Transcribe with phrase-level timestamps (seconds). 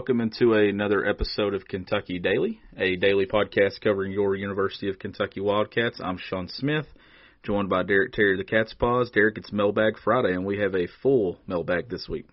[0.00, 5.40] Welcome into another episode of Kentucky Daily, a daily podcast covering your University of Kentucky
[5.40, 6.00] Wildcats.
[6.02, 6.86] I'm Sean Smith,
[7.42, 9.10] joined by Derek Terry the Cats' Pause.
[9.10, 12.26] Derek, it's Mailbag Friday, and we have a full mailbag this week.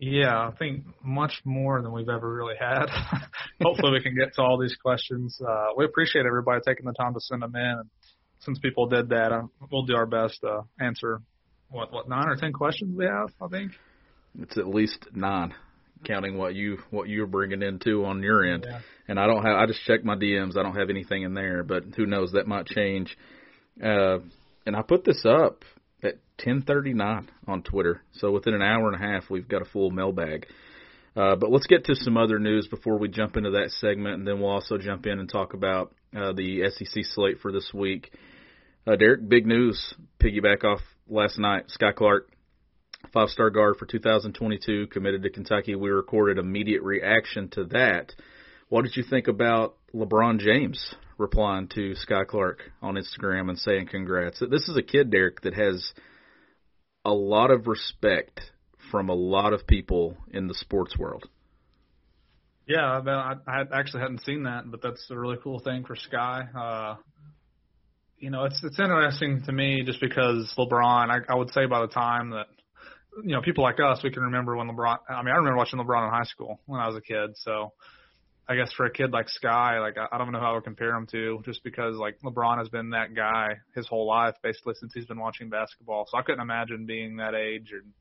[0.00, 2.86] Yeah, I think much more than we've ever really had.
[3.62, 5.40] Hopefully, we can get to all these questions.
[5.40, 7.62] Uh, we appreciate everybody taking the time to send them in.
[7.62, 7.90] And
[8.40, 11.20] since people did that, uh, we'll do our best to answer
[11.68, 13.28] what what nine or ten questions we have.
[13.40, 13.70] I think.
[14.40, 15.54] It's at least nine,
[16.04, 18.66] counting what you what you're bringing in too on your end.
[18.68, 18.80] Yeah.
[19.08, 19.56] And I don't have.
[19.56, 20.56] I just checked my DMs.
[20.56, 22.32] I don't have anything in there, but who knows?
[22.32, 23.16] That might change.
[23.82, 24.18] Uh,
[24.66, 25.64] and I put this up
[26.02, 28.02] at 10:39 on Twitter.
[28.12, 30.46] So within an hour and a half, we've got a full mailbag.
[31.14, 34.26] Uh, but let's get to some other news before we jump into that segment, and
[34.26, 38.10] then we'll also jump in and talk about uh, the SEC slate for this week.
[38.86, 39.94] Uh, Derek, big news.
[40.18, 41.66] Piggyback off last night.
[41.68, 42.30] Skyy Clark,
[43.12, 45.74] five-star guard for 2022, committed to Kentucky.
[45.74, 48.12] We recorded immediate reaction to that.
[48.68, 53.88] What did you think about LeBron James replying to Skyy Clark on Instagram and saying
[53.88, 54.40] congrats?
[54.40, 55.92] This is a kid, Derek, that has
[57.04, 58.40] a lot of respect
[58.90, 61.28] from a lot of people in the sports world.
[62.66, 65.96] Yeah, I, I, I actually hadn't seen that, but that's a really cool thing for
[65.96, 66.42] Sky.
[66.56, 66.96] Uh,
[68.18, 71.10] you know, it's it's interesting to me just because LeBron.
[71.10, 72.46] I, I would say by the time that
[73.24, 74.98] you know people like us, we can remember when LeBron.
[75.08, 77.36] I mean, I remember watching LeBron in high school when I was a kid.
[77.36, 77.72] So
[78.48, 80.64] I guess for a kid like Skyy, like I, I don't know how I would
[80.64, 84.74] compare him to, just because like LeBron has been that guy his whole life, basically
[84.80, 86.06] since he's been watching basketball.
[86.10, 87.92] So I couldn't imagine being that age and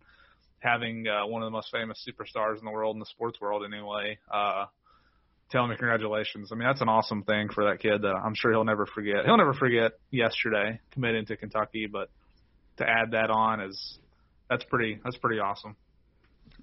[0.59, 3.63] having uh, one of the most famous superstars in the world in the sports world
[3.65, 4.17] anyway.
[4.31, 4.65] Uh,
[5.51, 6.49] telling me congratulations.
[6.51, 9.25] I mean, that's an awesome thing for that kid that I'm sure he'll never forget.
[9.25, 12.09] He'll never forget yesterday committing to Kentucky, but
[12.77, 13.99] to add that on is
[14.51, 15.77] that's pretty that's pretty awesome.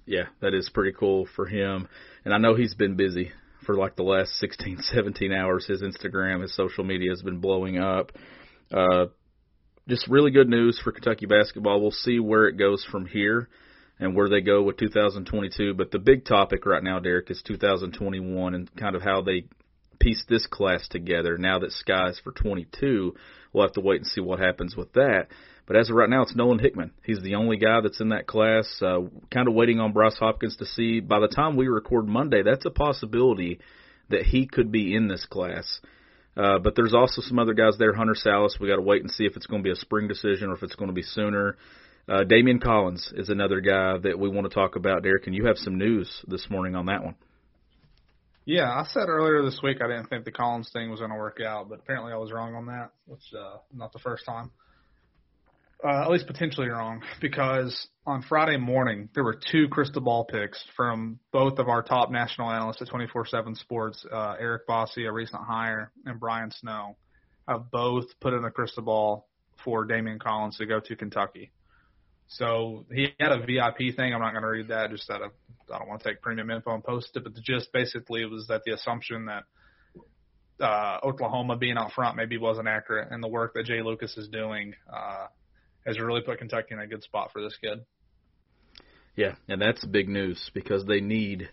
[0.05, 1.87] Yeah, that is pretty cool for him.
[2.23, 3.31] And I know he's been busy
[3.65, 5.65] for like the last 16, 17 hours.
[5.65, 8.11] His Instagram, his social media has been blowing up.
[8.71, 9.07] Uh,
[9.87, 11.81] just really good news for Kentucky basketball.
[11.81, 13.49] We'll see where it goes from here
[13.99, 15.73] and where they go with 2022.
[15.73, 19.45] But the big topic right now, Derek, is 2021 and kind of how they
[19.99, 21.37] piece this class together.
[21.39, 23.15] Now that Skyy's for 22,
[23.51, 25.27] we'll have to wait and see what happens with that.
[25.69, 26.93] But as of right now, it's Nolan Hickman.
[27.03, 28.65] He's the only guy that's in that class.
[28.81, 30.99] Uh, kind of waiting on Bryce Hopkins to see.
[30.99, 33.59] By the time we record Monday, that's a possibility
[34.09, 35.79] that he could be in this class.
[36.35, 37.93] Uh, but there's also some other guys there.
[37.93, 40.07] Hunter Sallis, we got to wait and see if it's going to be a spring
[40.07, 41.55] decision or if it's going to be sooner.
[42.07, 45.45] Uh, Daimion Collins is another guy that we want to talk about, Derek, and you
[45.45, 47.13] have some news this morning on that one.
[48.45, 51.17] Yeah, I said earlier this week I didn't think the Collins thing was going to
[51.17, 54.49] work out, but apparently I was wrong on that, which uh, not the first time.
[55.81, 60.61] Uh, at least potentially wrong, because on Friday morning there were two crystal ball picks
[60.75, 65.41] from both of our top national analysts at 24/7 Sports, uh, Eric Bossi, a recent
[65.41, 66.97] hire, and Brian Snow,
[67.47, 69.29] have both put in a crystal ball
[69.63, 71.51] for Daimion Collins to go to Kentucky.
[72.27, 74.13] So he had a VIP thing.
[74.13, 74.91] I'm not going to read that.
[74.91, 75.31] Just out of
[75.73, 78.47] I don't want to take premium info and post it, but the gist basically was
[78.47, 79.43] that the assumption that
[80.59, 84.27] uh, Oklahoma being out front maybe wasn't accurate, and the work that Jai Lucas is
[84.27, 85.27] doing uh,
[85.85, 87.85] has really put Kentucky in a good spot for this kid.
[89.15, 91.49] Yeah, and that's big news because they need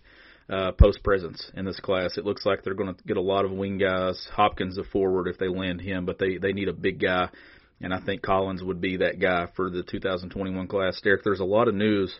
[0.49, 2.17] uh, post presence in this class.
[2.17, 4.27] It looks like they're going to get a lot of wing guys.
[4.33, 7.29] Hopkins a forward if they land him, but they they need a big guy,
[7.81, 10.99] and I think Collins would be that guy for the 2021 class.
[11.03, 12.13] Derek, there's a lot of news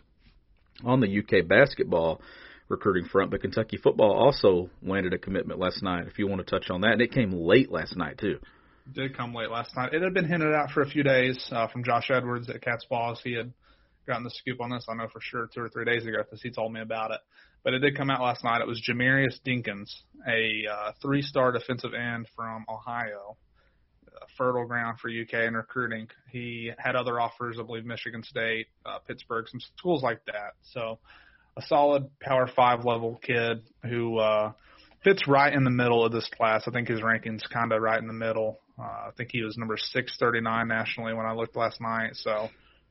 [0.84, 2.22] on the UK basketball
[2.70, 6.08] recruiting front, but Kentucky football also landed a commitment last night.
[6.08, 8.40] If you want to touch on that, and it came late last night too.
[8.94, 9.94] Did come late last night.
[9.94, 12.86] It had been hinted out for a few days uh, from Josh Edwards at Cat's.
[13.24, 13.54] He had
[14.08, 16.42] gotten the scoop on this, I know for sure, two or three days ago because
[16.42, 17.20] he told me about it.
[17.64, 18.62] But it did come out last night.
[18.62, 19.92] It was Jamarius Dinkins,
[20.28, 23.36] a uh, three-star defensive end from Ohio,
[24.38, 26.08] fertile ground for UK in recruiting.
[26.32, 30.54] He had other offers, I believe Michigan State, uh, Pittsburgh, some schools like that.
[30.74, 31.00] So
[31.58, 34.54] a solid Power Five level kid who uh,
[35.04, 36.64] fits right in the middle of this class.
[36.68, 38.60] I think his ranking's kind of right in the middle.
[38.80, 42.12] Uh, I think he was number 639 nationally when I looked last night.
[42.14, 42.50] So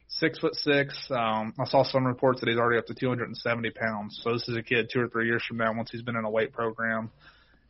[0.08, 0.96] six foot six.
[1.10, 4.20] Um, I saw some reports that he's already up to 270 pounds.
[4.22, 6.24] So this is a kid two or three years from now, once he's been in
[6.24, 7.10] a weight program,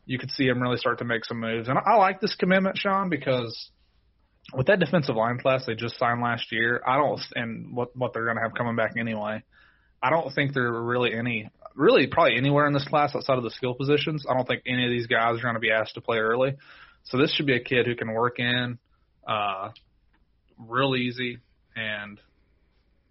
[0.04, 1.68] you could see him really start to make some moves.
[1.68, 3.70] And I, I like this commitment, Sean, because
[4.54, 8.12] with that defensive line class they just signed last year, I don't, and what what
[8.12, 9.42] they're going to have coming back anyway.
[10.02, 13.44] I don't think there are really any, really probably anywhere in this class outside of
[13.44, 14.24] the skill positions.
[14.28, 16.54] I don't think any of these guys are going to be asked to play early.
[17.06, 18.78] So this should be a kid who can work in,
[19.26, 19.70] uh,
[20.58, 21.38] real easy,
[21.74, 22.20] and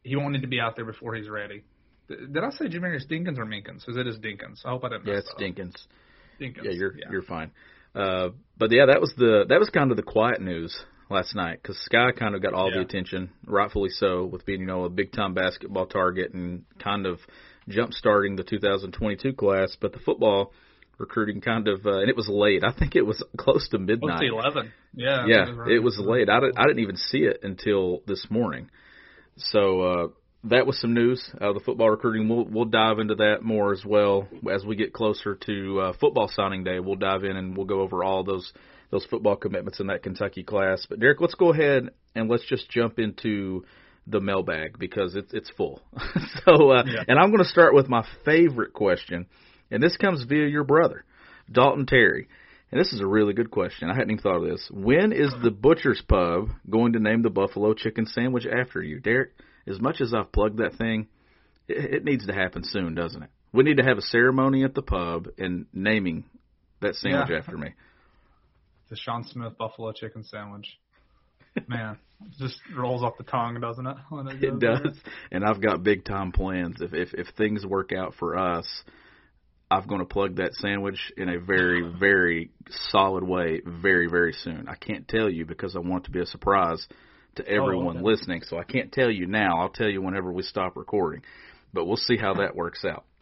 [0.03, 1.63] he won't need to be out there before he's ready.
[2.07, 3.85] Did I say Jamarius Dinkins or Minkins?
[3.85, 4.63] Because it is Dinkins.
[4.63, 5.07] I hope I didn't.
[5.07, 5.39] Yeah, it's up.
[5.39, 5.73] Dinkins.
[6.39, 6.63] Dinkins.
[6.63, 7.05] Yeah, you're yeah.
[7.11, 7.51] you're fine.
[7.95, 10.77] Uh, but yeah, that was the that was kind of the quiet news
[11.09, 14.67] last night because Skyy kind of got all the attention, rightfully so, with being you
[14.67, 17.19] know a big time basketball target and kind of
[17.69, 19.75] jump starting the 2022 class.
[19.79, 20.51] But the football
[20.97, 22.63] recruiting kind of uh, and it was late.
[22.63, 24.19] I think it was close to Close midnight.
[24.21, 24.71] to eleven.
[24.93, 25.23] Yeah.
[25.23, 25.71] I yeah, think right.
[25.71, 26.29] it was late.
[26.29, 28.69] I didn't, I didn't even see it until this morning.
[29.37, 30.07] So uh,
[30.45, 31.27] that was some news.
[31.39, 32.29] Uh, the football recruiting.
[32.29, 36.29] We'll we'll dive into that more as well as we get closer to uh, football
[36.33, 36.79] signing day.
[36.79, 38.51] We'll dive in and we'll go over all those
[38.91, 40.85] those football commitments in that Kentucky class.
[40.89, 43.65] But Derek, let's go ahead and let's just jump into
[44.07, 45.81] the mailbag because it's it's full.
[46.45, 47.03] so uh, Yeah.
[47.07, 49.25] and I'm going to start with my favorite question,
[49.75, 51.03] and this comes via your brother,
[51.51, 52.27] Dalton Terry.
[52.71, 53.89] And this is a really good question.
[53.89, 54.69] I hadn't even thought of this.
[54.73, 59.31] When is the Butcher's Pub going to name the Buffalo Chicken Sandwich after you, Derek?
[59.67, 61.07] As much as I've plugged that thing,
[61.67, 63.29] it, it needs to happen soon, doesn't it?
[63.53, 66.25] We need to have a ceremony at the pub and naming
[66.81, 67.37] that sandwich Yeah.
[67.37, 67.73] after me.
[68.89, 70.67] the Sean Smith buffalo chicken sandwich.
[71.67, 73.97] Man, it just rolls off the tongue, doesn't it?
[74.09, 74.77] when It goes there?
[74.83, 74.97] does,
[75.31, 76.81] and I've got big time plans.
[76.81, 78.67] If if if things work out for us,
[79.69, 82.51] I'm going to plug that sandwich in a very very
[82.91, 84.67] solid way very very soon.
[84.67, 86.85] I can't tell you because I want it to be a surprise
[87.35, 88.05] to everyone okay.
[88.05, 88.41] listening.
[88.43, 89.59] So I can't tell you now.
[89.59, 91.23] I'll tell you whenever we stop recording.
[91.73, 93.05] But we'll see how that works out.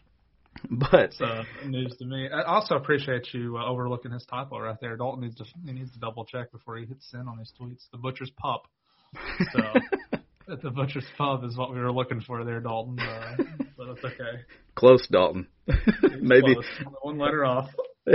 [0.70, 2.28] But uh, news to me.
[2.30, 4.96] I also appreciate you uh, overlooking his typo right there.
[4.96, 7.90] Dalton needs to he needs to double check before he hits send on his tweets.
[7.90, 8.68] The butcher's pup.
[9.52, 9.60] So
[10.50, 12.98] at the butcher's pub is what we were looking for there, Dalton.
[12.98, 13.36] Uh,
[13.76, 14.42] but it's okay.
[14.74, 15.46] close, Dalton.
[16.20, 16.54] Maybe.
[16.54, 16.66] Close.
[17.02, 17.70] One letter off.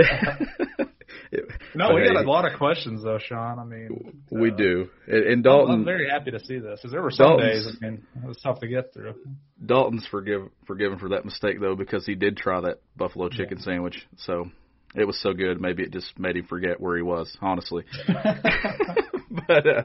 [1.74, 3.58] No, we Hey, got a lot of questions though, Sean.
[3.58, 5.74] I mean, We uh, do, and, and I'm- Dalton.
[5.80, 7.76] I'm very happy to see this because there were some Dalton's- days.
[7.82, 9.14] I mean, it was tough to get through.
[9.64, 14.06] Dalton's forgive forgiven for that mistake though because he did try that buffalo chicken sandwich.
[14.18, 14.50] So
[14.94, 17.36] it was so good, maybe it just made him forget where he was.
[17.40, 19.82] Honestly, but uh,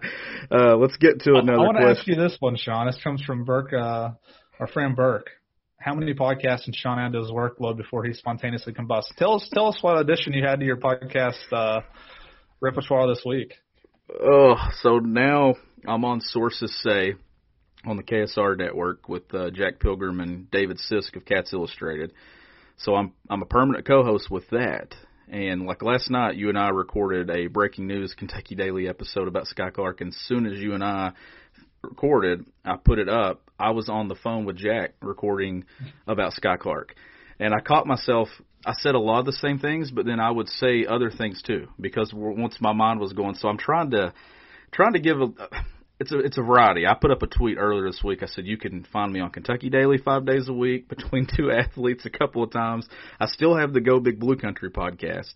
[0.52, 1.52] uh, let's get to another.
[1.52, 2.88] I another want to ask you this one, Sean.
[2.88, 4.12] This comes from Burke, uh,
[4.60, 5.30] our friend Burke.
[5.78, 9.14] How many podcasts did Sean add to his workload before he spontaneously combusts?
[9.18, 11.82] Tell us, tell us what addition you had to your podcast uh,
[12.60, 13.54] repertoire this week.
[14.10, 15.56] Oh, so now
[15.88, 17.14] I'm on Sources Say
[17.86, 22.14] on the KSR network with uh, Jack Pilgrim and David Sisk of Cats Illustrated.
[22.78, 24.96] So I'm I'm a permanent co-host with that.
[25.28, 29.48] And like last night, you and I recorded a breaking news Kentucky Daily episode about
[29.48, 30.02] Skyy Clark.
[30.02, 31.14] And as soon as you and I
[31.82, 33.50] recorded, I put it up.
[33.60, 35.66] I was on the phone with Jack recording
[36.08, 36.96] about Skyy Clark.
[37.40, 38.30] And I caught myself,
[38.66, 41.42] I said a lot of the same things, but then I would say other things
[41.42, 44.14] too, because once my mind was going, so I'm trying to,
[44.72, 45.28] trying to give a,
[46.00, 46.86] it's a, it's a variety.
[46.86, 48.22] I put up a tweet earlier this week.
[48.22, 51.52] I said, you can find me on Kentucky Daily five days a week between two
[51.52, 52.88] athletes a couple of times.
[53.20, 55.34] I still have the Go Big Blue Country podcast.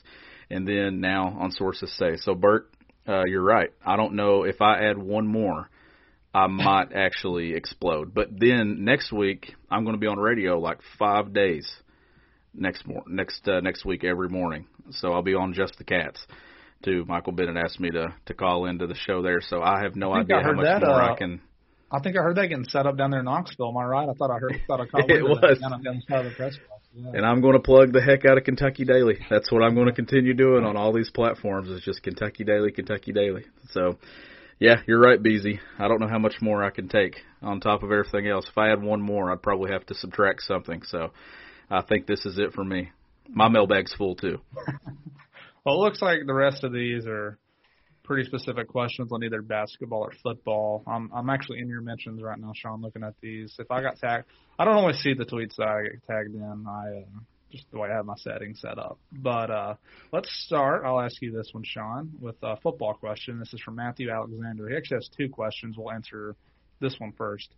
[0.50, 2.18] And then now on Sources Say.
[2.18, 2.72] So Bert,
[3.08, 3.70] uh, you're right.
[3.86, 5.70] I don't know if I add one more,
[6.34, 8.14] I might actually explode.
[8.14, 11.70] But then next week I'm going to be on radio like five days
[12.54, 14.68] next mor- next uh, next week every morning.
[14.92, 16.20] So I'll be on just the cats.
[16.84, 17.04] Too.
[17.08, 20.12] Michael Bennett asked me to to call into the show there, so I have no
[20.12, 21.42] I idea I how much that, more uh, I can.
[21.92, 23.70] I think I heard that getting set up down there in Knoxville.
[23.70, 24.08] Am I right?
[24.08, 24.62] I thought I heard.
[24.68, 25.60] Thought I caught It was.
[25.60, 26.84] down the side of the press box.
[26.94, 27.12] Yeah.
[27.16, 29.18] And I'm going to plug the heck out of Kentucky Daily.
[29.30, 31.70] That's what I'm going to continue doing on all these platforms.
[31.70, 33.46] Is just Kentucky Daily, Kentucky Daily.
[33.72, 33.98] So,
[34.60, 35.60] yeah, you're right, Beezy.
[35.78, 38.48] I don't know how much more I can take on top of everything else.
[38.50, 40.82] If I had one more, I'd probably have to subtract something.
[40.86, 41.12] So,
[41.70, 42.92] I think this is it for me.
[43.28, 44.40] My mailbag's full too.
[45.70, 47.38] Well, it looks like the rest of these are
[48.04, 50.82] pretty specific questions on either basketball or football.
[50.88, 53.56] I'm I'm actually in your mentions right now, Sean, looking at these.
[53.60, 54.26] If I got tagged,
[54.58, 56.66] I don't always see the tweets that I get tagged in.
[56.68, 57.20] I uh,
[57.52, 58.98] just the way I have my settings set up.
[59.12, 59.76] But uh,
[60.12, 60.86] let's start.
[60.86, 63.38] I'll ask you this one, Sean, with a football question.
[63.38, 64.70] This is from Matthew Alexander.
[64.70, 65.76] He actually has two questions.
[65.78, 66.36] We'll answer
[66.82, 67.54] this one first.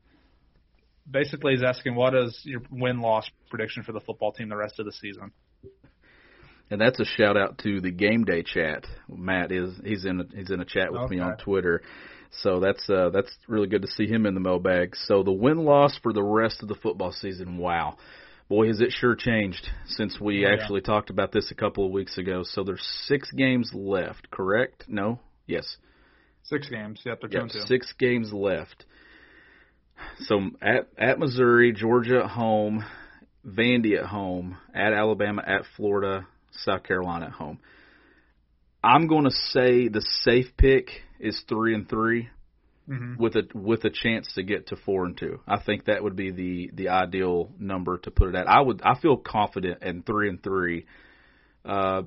[1.09, 4.79] basically, he's asking what is your win loss prediction for the football team the rest
[4.79, 5.31] of the season.
[6.71, 8.87] And that's a shout out to the game day chat.
[9.09, 11.15] Matt is he's in a, he's in a chat with Okay.
[11.17, 11.81] me on Twitter.
[12.41, 14.95] So that's uh that's really good to see him in the mailbag.
[14.95, 17.97] So the win loss for the rest of the football season, wow.
[18.47, 20.53] Boy, has it sure changed since we Yeah.
[20.53, 22.43] actually talked about this a couple of weeks ago.
[22.43, 24.85] So there's six games left, correct?
[24.87, 25.19] No?
[25.47, 25.77] Yes.
[26.43, 27.01] Six games.
[27.05, 27.59] Yep, they're Yep, two.
[27.61, 28.85] six games left.
[30.19, 32.83] So at at Missouri, Georgia at home,
[33.45, 37.59] Vandy at home, at Alabama, at Florida, South Carolina at home.
[38.83, 40.89] I'm going to say the safe pick
[41.19, 42.29] is three and 3
[42.89, 43.17] Mhm.
[43.17, 45.39] with a with a chance to get to four and two.
[45.47, 48.49] I think that would be the the ideal number to put it at.
[48.49, 50.87] I would I feel confident in three and three.
[51.63, 52.03] Uh,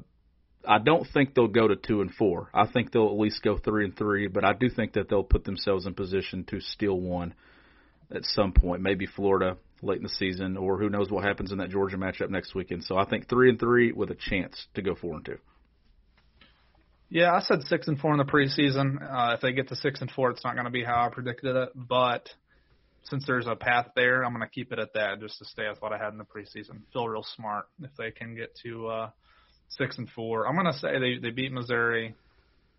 [0.66, 2.50] I don't think they'll go to two and four.
[2.52, 5.22] I think they'll at least go three and three, but I do think that they'll
[5.22, 7.34] put themselves in position to steal one
[8.10, 11.58] at some point, maybe Florida late in the season, or who knows what happens in
[11.58, 12.84] that Georgia matchup next weekend.
[12.84, 15.38] So I think three and three with a chance to go four and two.
[17.10, 18.96] Yeah, I said six and four in the preseason.
[19.00, 21.10] Uh, if they get to six and four, it's not going to be how I
[21.12, 21.68] predicted it.
[21.74, 22.28] But
[23.04, 25.68] since there's a path there, I'm going to keep it at that just to stay
[25.68, 26.80] with what I had in the preseason.
[26.92, 29.10] Feel real smart if they can get to uh,
[29.68, 30.48] six and four.
[30.48, 32.14] I'm going to say they they beat Missouri,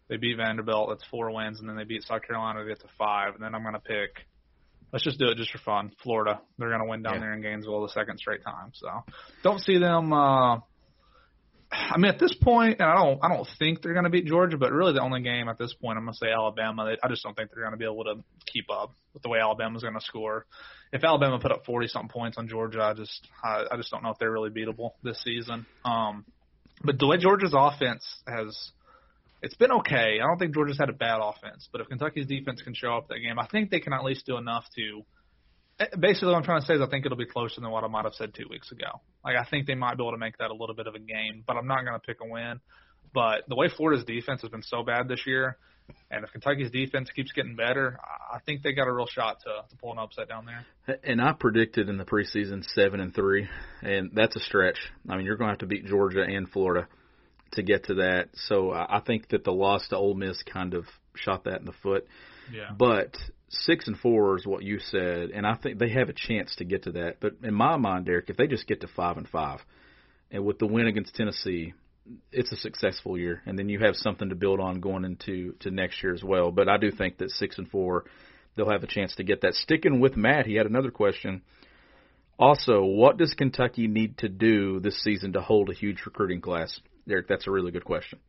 [0.10, 0.90] they beat Vanderbilt.
[0.90, 3.36] That's four wins, and then they beat South Carolina to get to five.
[3.36, 4.26] And then I'm going to pick.
[4.96, 5.92] Let's just do it just for fun.
[6.04, 6.40] Florida.
[6.58, 7.20] They're going to win down Yeah.
[7.20, 8.72] there in Gainesville the second straight time.
[8.76, 8.88] So
[9.44, 10.14] don't see them.
[10.14, 10.60] Uh,
[11.70, 14.26] I mean, at this point, and I don't, I don't think they're going to beat
[14.26, 16.86] Georgia, but really the only game at this point, I'm going to say Alabama.
[16.86, 19.28] They- I just don't think they're going to be able to keep up with the
[19.28, 20.46] way Alabama's going to score.
[20.94, 24.02] If Alabama put up 40 something points on Georgia, I just, I, I just don't
[24.02, 25.66] know if they're really beatable this season.
[25.84, 26.24] Um,
[26.86, 28.72] but the way Georgia's offense has,
[29.46, 30.20] it's been okay.
[30.22, 33.08] I don't think Georgia's had a bad offense, but if Kentucky's defense can show up
[33.10, 35.06] that game, I think they can at least do enough to.
[35.80, 37.84] eh, Basically, what I'm trying to say is I think it'll be closer than what
[37.84, 39.02] I might have said two weeks ago.
[39.24, 41.00] Like I think they might be able to make that a little bit of a
[41.00, 42.60] game, but I'm not going to pick a win.
[43.14, 45.58] But the way Florida's defense has been so bad this year,
[46.12, 47.98] and if Kentucky's defense keeps getting better,
[48.34, 51.00] I think they got a real shot to, to pull an upset down there.
[51.04, 53.48] And I predicted in the preseason seven and three,
[53.84, 54.80] and that's a stretch.
[55.08, 56.88] I mean, you're going to have to beat Georgia and Florida
[57.54, 58.30] to get to that.
[58.34, 60.86] So I I think that the loss to Ole Miss kind of
[61.16, 62.08] shot that in the foot.
[62.52, 62.72] Yeah.
[62.78, 63.18] But
[63.50, 66.66] six and four is what you said, and I think they have a chance to
[66.66, 67.18] get to that.
[67.20, 69.60] But in my mind, Derek, if they just get to five and five,
[70.32, 71.74] and with the win against Tennessee,
[72.32, 75.72] it's a successful year, and then you have something to build on going into to
[75.72, 76.52] next year as well.
[76.52, 78.06] But I do think that six and four,
[78.56, 79.56] they'll have a chance to get that.
[79.56, 81.42] Sticking with Matt, he had another question.
[82.38, 86.80] Also, what does Kentucky need to do this season to hold a huge recruiting class?
[87.08, 88.20] Derek, that's a really good question.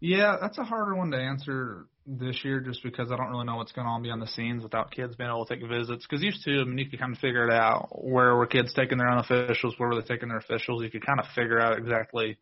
[0.00, 3.56] Yeah, that's a harder one to answer this year just because I don't really know
[3.56, 6.06] what's going on behind the scenes without kids being able to take visits.
[6.06, 7.88] Because used to, I mean, you could kind of figure it out.
[7.92, 9.78] Where were kids taking their unofficials?
[9.78, 10.82] Where were they taking their officials?
[10.82, 12.38] You could kind of figure out exactly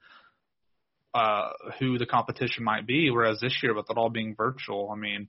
[1.14, 1.50] uh,
[1.80, 3.10] who the competition might be.
[3.10, 5.28] Whereas this year, with it all being virtual, I mean,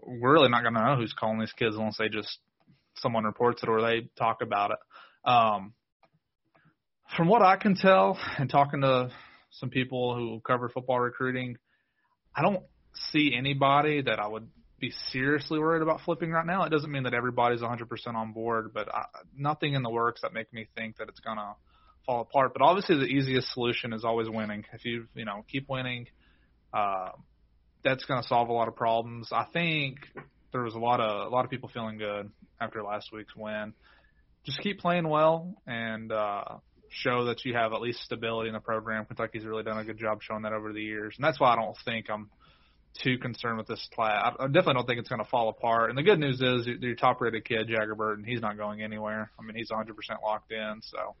[0.00, 2.38] we're really not going to know who's calling these kids unless they just
[2.96, 5.28] someone reports it or they talk about it.
[5.28, 5.72] Um,
[7.16, 9.10] from what I can tell, and talking to
[9.50, 11.56] some people who cover football recruiting,
[12.34, 12.62] I don't
[13.10, 14.48] see anybody that I would
[14.78, 16.64] be seriously worried about flipping right now.
[16.64, 20.32] It doesn't mean that everybody's 100% on board, but I, nothing in the works that
[20.32, 21.54] make me think that it's going to
[22.06, 22.52] fall apart.
[22.52, 24.64] But obviously, the easiest solution is always winning.
[24.72, 26.06] If you you know keep winning,
[26.72, 27.10] uh,
[27.82, 29.30] that's going to solve a lot of problems.
[29.32, 29.96] I think
[30.52, 33.72] there was a lot of a lot of people feeling good after last week's win.
[34.44, 36.44] Just keep playing well and uh,
[36.90, 39.04] show that you have at least stability in the program.
[39.04, 41.56] Kentucky's really done a good job showing that over the years, and that's why I
[41.56, 42.30] don't think I'm
[43.02, 44.34] too concerned with this class.
[44.38, 45.90] I, definitely don't think it's going to fall apart.
[45.90, 49.30] And the good news is your, your top-rated kid, Jagger Burton, he's not going anywhere.
[49.38, 49.86] I mean, he's 100%
[50.22, 51.14] locked in, so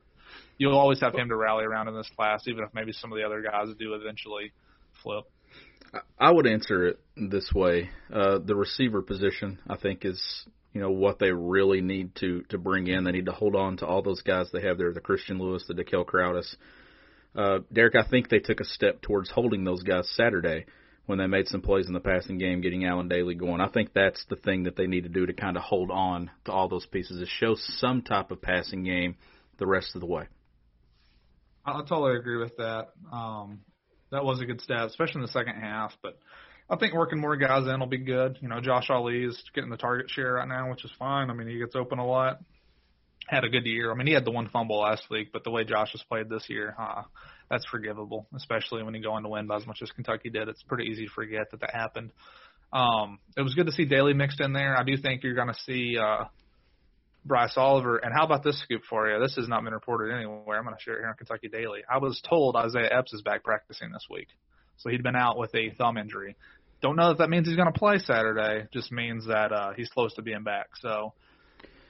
[0.56, 3.18] you'll always have him to rally around in this class, even if maybe some of
[3.18, 4.52] the other guys do eventually
[5.02, 5.24] flip.
[6.18, 10.20] I would answer it this way: uh, the receiver position, I think, is
[10.72, 13.04] you know what they really need to to bring in.
[13.04, 15.64] They need to hold on to all those guys they have there: the Christian Lewis,
[15.66, 16.54] the Dekel Crowdus.
[17.34, 20.66] Uh, Derek, I think they took a step towards holding those guys Saturday
[21.06, 23.60] when they made some plays in the passing game, getting Allen Dailey going.
[23.60, 26.30] I think that's the thing that they need to do to kind of hold on
[26.44, 29.16] to all those pieces, is show some type of passing game
[29.58, 30.24] the rest of the way.
[31.64, 32.88] I, totally agree with that.
[33.10, 33.60] Um,
[34.10, 35.92] that was a good step, especially in the second half.
[36.02, 36.18] But
[36.70, 38.38] I think working more guys in will be good.
[38.40, 41.30] You know, Josh Ali is getting the target share right now, which is fine.
[41.30, 42.40] I mean, he gets open a lot.
[43.26, 43.90] Had a good year.
[43.90, 46.28] I mean, he had the one fumble last week, but the way Josh has played
[46.28, 47.02] this year, uh,
[47.50, 50.48] that's forgivable, especially when you go on to win by as much as Kentucky did.
[50.48, 52.10] It's pretty easy to forget that that happened.
[52.72, 54.76] Um, it was good to see Dailey mixed in there.
[54.76, 56.24] I do think you're going to see uh,
[57.24, 57.96] Bryce Oliver.
[57.98, 59.20] And how about this scoop for you?
[59.20, 60.58] This has not been reported anywhere.
[60.58, 61.80] I'm going to share it here on Kentucky Daily.
[61.90, 64.28] I was told Isaiah Epps is back practicing this week,
[64.78, 66.36] so he'd been out with a thumb injury.
[66.80, 68.66] Don't know if that means he's going to play Saturday.
[68.72, 70.68] Just means that uh, he's close to being back.
[70.80, 71.12] So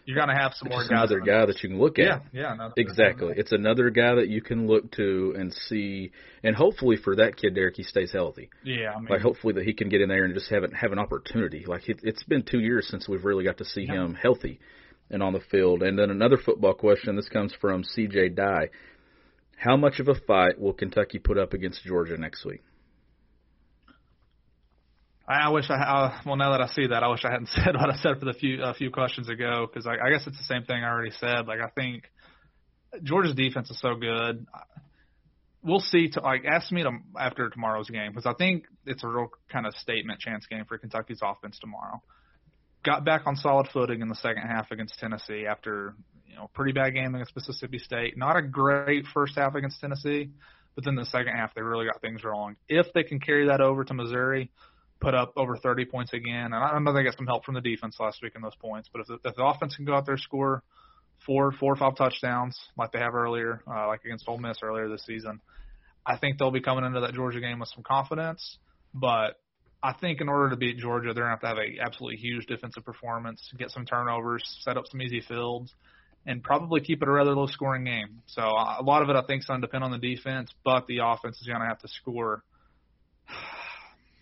[0.06, 0.88] you're going to have some more guys.
[0.90, 2.06] another guy that you can look at.
[2.06, 3.34] Yeah, yeah, another- Exactly.
[3.36, 7.54] It's another guy that you can look to and see, and hopefully for that kid,
[7.54, 8.48] Derek, he stays healthy.
[8.64, 10.72] Yeah, I mean, Like hopefully that he can get in there and just have it,
[10.72, 11.64] have an opportunity.
[11.66, 14.60] Like it, it's been two years since we've really got to see him healthy
[15.10, 15.82] and on the field.
[15.82, 17.14] And then another football question.
[17.14, 18.30] This comes from C.J.
[18.30, 18.70] Dye.
[19.58, 22.62] How much of a fight will Kentucky put up against Georgia next week?
[25.28, 27.48] I, I wish I uh, well now that I see that I wish I hadn't
[27.54, 30.26] said what I said for the few a few questions ago because I, I guess
[30.26, 31.46] it's the same thing I already said.
[31.46, 32.04] Like I think
[33.02, 34.46] Georgia's defense is so good.
[35.62, 36.08] We'll see.
[36.10, 39.66] To, like ask me to, after tomorrow's game because I think it's a real kind
[39.66, 42.02] of statement chance game for Kentucky's offense tomorrow.
[42.84, 45.94] Got back on solid footing in the second half against Tennessee after
[46.26, 48.16] you know pretty bad game against Mississippi State.
[48.16, 50.30] Not a great first half against Tennessee,
[50.74, 52.56] but then the second half they really got things rolling.
[52.68, 54.52] If they can carry that over to Missouri,
[55.00, 56.52] put up over 30 points again.
[56.52, 58.88] And I know they got some help from the defense last week in those points,
[58.92, 60.62] but if the, if the offense can go out there score
[61.24, 64.88] four, four or five touchdowns like they have earlier, uh, like against Ole Miss earlier
[64.88, 65.40] this season,
[66.04, 68.58] I think they'll be coming into that Georgia game with some confidence.
[68.94, 69.38] But
[69.82, 72.16] I think in order to beat Georgia, they're going to have to have a absolutely
[72.16, 75.72] huge defensive performance, get some turnovers, set up some easy fields,
[76.26, 78.22] and probably keep it a rather low scoring game.
[78.26, 80.52] So uh, a lot of it, I think, is going to depend on the defense,
[80.64, 82.42] but the offense is going to have to score.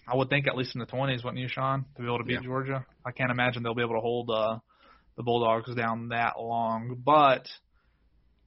[0.07, 2.25] I would think at least in the 20s, wouldn't you, Sean, to be able to
[2.25, 2.43] beat Yeah.
[2.43, 2.87] Georgia?
[3.05, 4.59] I can't imagine they'll be able to hold uh,
[5.17, 7.49] the Bulldogs down that long, but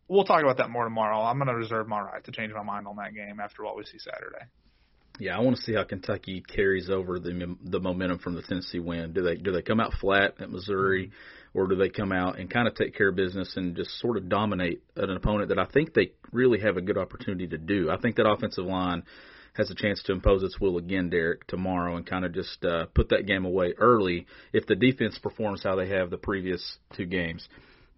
[0.08, 1.22] we'll talk about that more tomorrow.
[1.22, 3.76] I'm going to reserve my right to change my mind on that game after what
[3.76, 4.46] we see Saturday.
[5.20, 8.80] Yeah, I want to see how Kentucky carries over the the momentum from the Tennessee
[8.80, 9.12] win.
[9.12, 11.12] Do they do they come out flat at Missouri,
[11.54, 14.16] or do they come out and kind of take care of business and just sort
[14.16, 17.90] of dominate an opponent that I think they really have a good opportunity to do?
[17.92, 19.04] I think that offensive line
[19.54, 22.86] has a chance to impose its will again, Derek, tomorrow, and kind of just uh,
[22.94, 27.06] put that game away early if the defense performs how they have the previous two
[27.06, 27.48] games.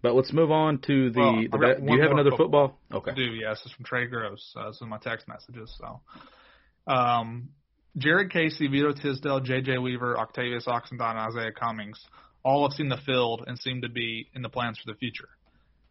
[0.02, 1.20] But let's move on to the.
[1.20, 2.76] Well, the I've got ba- do you have another football.
[2.90, 2.98] football?
[2.98, 3.10] Okay.
[3.12, 3.60] I do, yes.
[3.64, 4.52] It's from Trey Gross.
[4.56, 5.72] Uh, this is my text messages.
[5.78, 7.50] So, um,
[7.96, 9.78] Jared Casey, Vito Tisdale, J.J.
[9.78, 12.00] Weaver, Octavius Oxendine, Izayah Cummings
[12.44, 15.28] all have seen the field and seem to be in the plans for the future.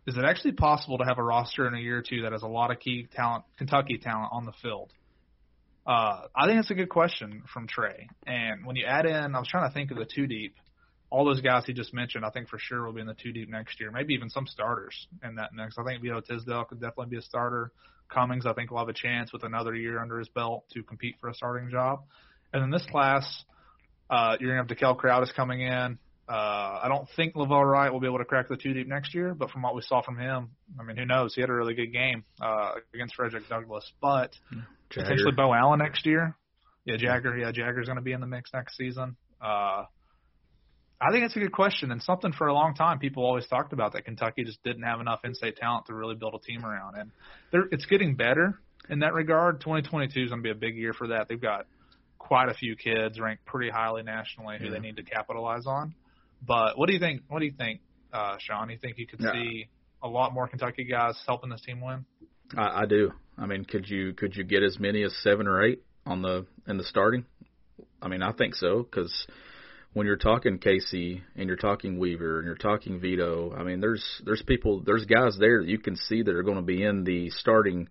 [0.08, 2.41] Is it actually possible to have a roster in a year or two that has
[2.41, 4.91] a lot of key talent, Kentucky talent on the field?
[5.91, 8.08] Uh, I think that's a good question from Trey.
[8.25, 10.56] And when you add in, I was trying to think of the two deep.
[11.10, 13.34] All those guys he just mentioned, I think for sure will be in the two
[13.34, 13.91] deep next year.
[13.91, 15.77] Maybe even some starters in that next.
[15.77, 17.73] I think Vito Tisdale could definitely be a starter.
[18.08, 21.15] Cummings, I think, will have a chance with another year under his belt to compete
[21.19, 22.04] for a starting job.
[22.54, 23.43] And in this class,
[24.10, 25.99] uh, you're going to have DeKel Crowdus coming in.
[26.31, 29.13] Uh, I don't think Lavelle Wright will be able to crack the two deep next
[29.13, 31.35] year, but from what we saw from him, I mean, who knows?
[31.35, 33.91] He had a really good game uh, against Frederick Douglass.
[34.01, 34.31] But
[34.89, 36.35] potentially Bo Allen next year.
[36.85, 37.37] Yeah, Jagger.
[37.37, 39.17] Yeah, Jagger's going to be in the mix next season.
[39.41, 39.83] Uh,
[41.01, 43.73] I think it's a good question and something for a long time people always talked
[43.73, 46.95] about that Kentucky just didn't have enough in-state talent to really build a team around,
[46.95, 47.11] and
[47.51, 49.59] they're, it's getting better in that regard.
[49.61, 51.27] 2022 is going to be a big year for that.
[51.27, 51.65] They've got
[52.19, 54.71] quite a few kids ranked pretty highly nationally who Yeah.
[54.71, 55.95] they need to capitalize on.
[56.45, 57.21] But what do you think?
[57.27, 58.69] What do you think, uh, Sean?
[58.69, 59.34] You think you could Yeah.
[59.34, 59.67] see
[60.01, 62.06] a lot more Kentucky guys helping this team win?
[62.58, 63.13] I, I do.
[63.38, 66.45] I mean, could you could you get as many as seven or eight on the
[66.67, 67.25] in the starting?
[68.01, 69.27] I mean, I think so because
[69.93, 74.04] when you're talking Casey and you're talking Weaver and you're talking Vito, I mean, there's
[74.25, 77.04] there's people there's guys there that you can see that are going to be in
[77.04, 77.88] the starting,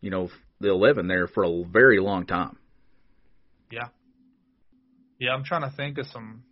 [0.00, 2.56] you know, the eleven there for a very long time.
[3.70, 3.88] Yeah.
[5.18, 6.44] Yeah, I'm trying to think of some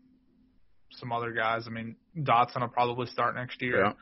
[0.93, 1.65] some other guys.
[1.67, 3.85] I mean, Dotson will probably start next year.
[3.85, 3.93] Yeah.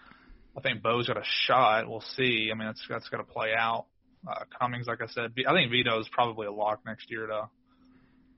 [0.56, 1.88] I think Bo's got a shot.
[1.88, 2.50] We'll see.
[2.52, 3.86] I mean, that's that's got to play out.
[4.28, 7.48] Uh, Cummings, like I said, I think Vito's probably a lock next year to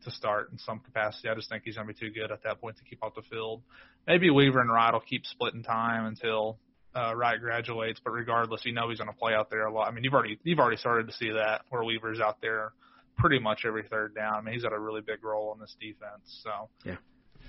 [0.05, 1.29] to start in some capacity.
[1.29, 3.15] I just think he's going to be too good at that point to keep off
[3.15, 3.63] the field.
[4.07, 6.59] Maybe Weaver and Wright will keep splitting time until
[6.95, 9.89] uh, Wright graduates, but regardless, you know he's going to play out there a lot.
[9.89, 12.73] I mean, you've already you've already started to see that where Weaver's out there
[13.17, 14.35] pretty much every third down.
[14.35, 16.43] I mean, he's got a really big role in this defense.
[16.43, 16.97] So Yeah.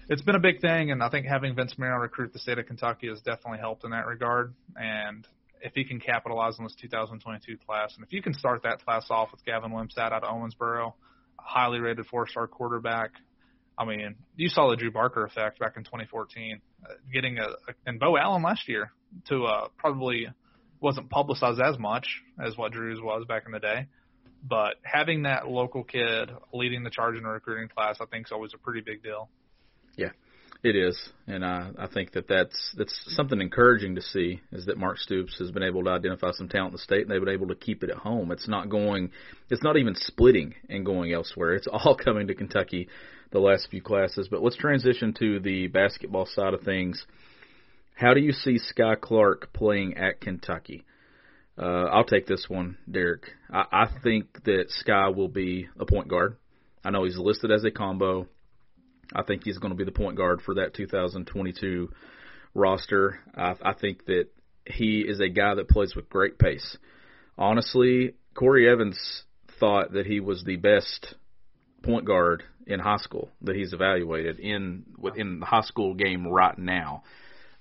[0.09, 2.65] It's been a big thing, and I think having Vince Marrow recruit the state of
[2.65, 4.53] Kentucky has definitely helped in that regard.
[4.75, 5.25] And
[5.61, 9.05] if he can capitalize on this 2022 class, and if you can start that class
[9.09, 10.93] off with Gavin Wimsatt out of Owensboro,
[11.39, 13.11] a highly rated four-star quarterback.
[13.77, 17.73] I mean, you saw the Drew Barker effect back in 2014, uh, getting a, a
[17.85, 18.91] and Bo Allen last year
[19.29, 20.27] to uh, probably
[20.81, 23.87] wasn't publicized as much as what Drew's was back in the day,
[24.43, 28.31] But having that local kid leading the charge in a recruiting class, I think, is
[28.33, 29.29] always a pretty big deal.
[29.95, 30.11] Yeah,
[30.63, 34.77] it is, and I I think that that's that's something encouraging to see is that
[34.77, 37.33] Mark Stoops has been able to identify some talent in the state, and they've been
[37.33, 38.31] able to keep it at home.
[38.31, 39.11] It's not going,
[39.49, 41.53] it's not even splitting and going elsewhere.
[41.53, 42.87] It's all coming to Kentucky
[43.31, 44.27] the last few classes.
[44.29, 47.05] But let's transition to the basketball side of things.
[47.95, 50.85] How do you see Skyy Clark playing at Kentucky?
[51.57, 53.25] Uh, I'll take this one, Derek.
[53.51, 56.37] I, I think that Skyy will be a point guard.
[56.83, 58.27] I know he's listed as a combo.
[59.13, 61.89] I think he's going to be the point guard for that 2022
[62.53, 63.19] roster.
[63.35, 64.27] I, I think that
[64.65, 66.77] he is a guy that plays with great pace.
[67.37, 69.23] Honestly, Corey Evans
[69.59, 71.15] thought that he was the best
[71.83, 76.57] point guard in high school that he's evaluated in within the high school game right
[76.57, 77.03] now.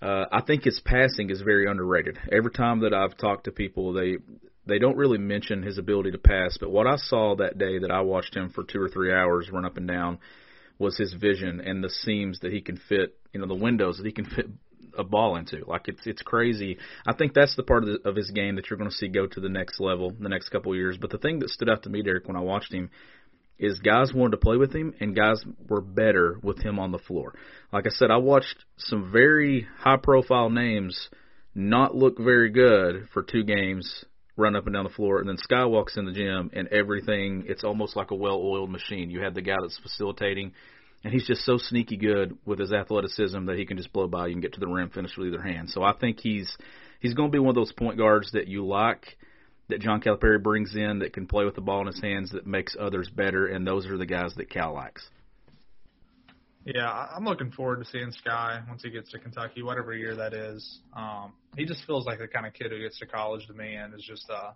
[0.01, 2.19] Uh, I think his passing is very underrated.
[2.31, 4.19] Every time that I've talked to people, they
[4.65, 6.57] they don't really mention his ability to pass.
[6.59, 9.51] But what I saw that day that I watched him for two or three hours
[9.51, 10.19] run up and down
[10.79, 14.07] was his vision and the seams that he can fit, you know, the windows that
[14.07, 14.47] he can fit
[14.97, 15.65] a ball into.
[15.67, 16.79] Like it's it's crazy.
[17.07, 19.09] I think that's the part of, the, of his game that you're going to see
[19.09, 20.99] go to the next level the next couple of years.
[21.01, 22.91] But the thing that stood out to me, Derek, when I watched him,
[23.59, 26.99] is guys wanted to play with him and guys were better with him on the
[26.99, 27.35] floor.
[27.73, 31.09] Like I said, I watched some very high profile names
[31.55, 34.05] not look very good for two games
[34.37, 37.45] run up and down the floor and then Skyy walks in the gym and everything
[37.47, 39.11] it's almost like a well oiled machine.
[39.11, 40.53] You have the guy that's facilitating
[41.05, 44.29] and he's just so sneaky good with his athleticism that he can just blow by
[44.29, 45.71] you and get to the rim, finish with either hand.
[45.71, 46.57] So I think he's
[47.01, 49.17] he's going to be one of those point guards that you like,
[49.69, 52.47] that John Calipari brings in, that can play with the ball in his hands, that
[52.47, 55.09] makes others better, and those are the guys that Cal likes.
[56.65, 60.33] Yeah, I'm looking forward to seeing Skyy once he gets to Kentucky, whatever year that
[60.33, 60.79] is.
[60.97, 63.75] Um, he just feels like the kind of kid who gets to college to me
[63.75, 64.55] and is just a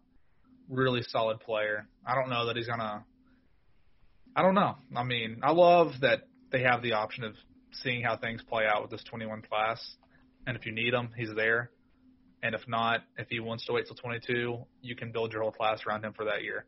[0.69, 1.89] really solid player.
[2.07, 3.05] I don't know that he's gonna.
[4.37, 4.77] I don't know.
[4.95, 7.35] I mean, I love that they have the option of
[7.83, 9.81] seeing how things play out with this 21 class.
[10.47, 11.71] And if you need him, he's there.
[12.43, 15.51] And if not, if he wants to wait till 22, you can build your whole
[15.51, 16.67] class around him for that year.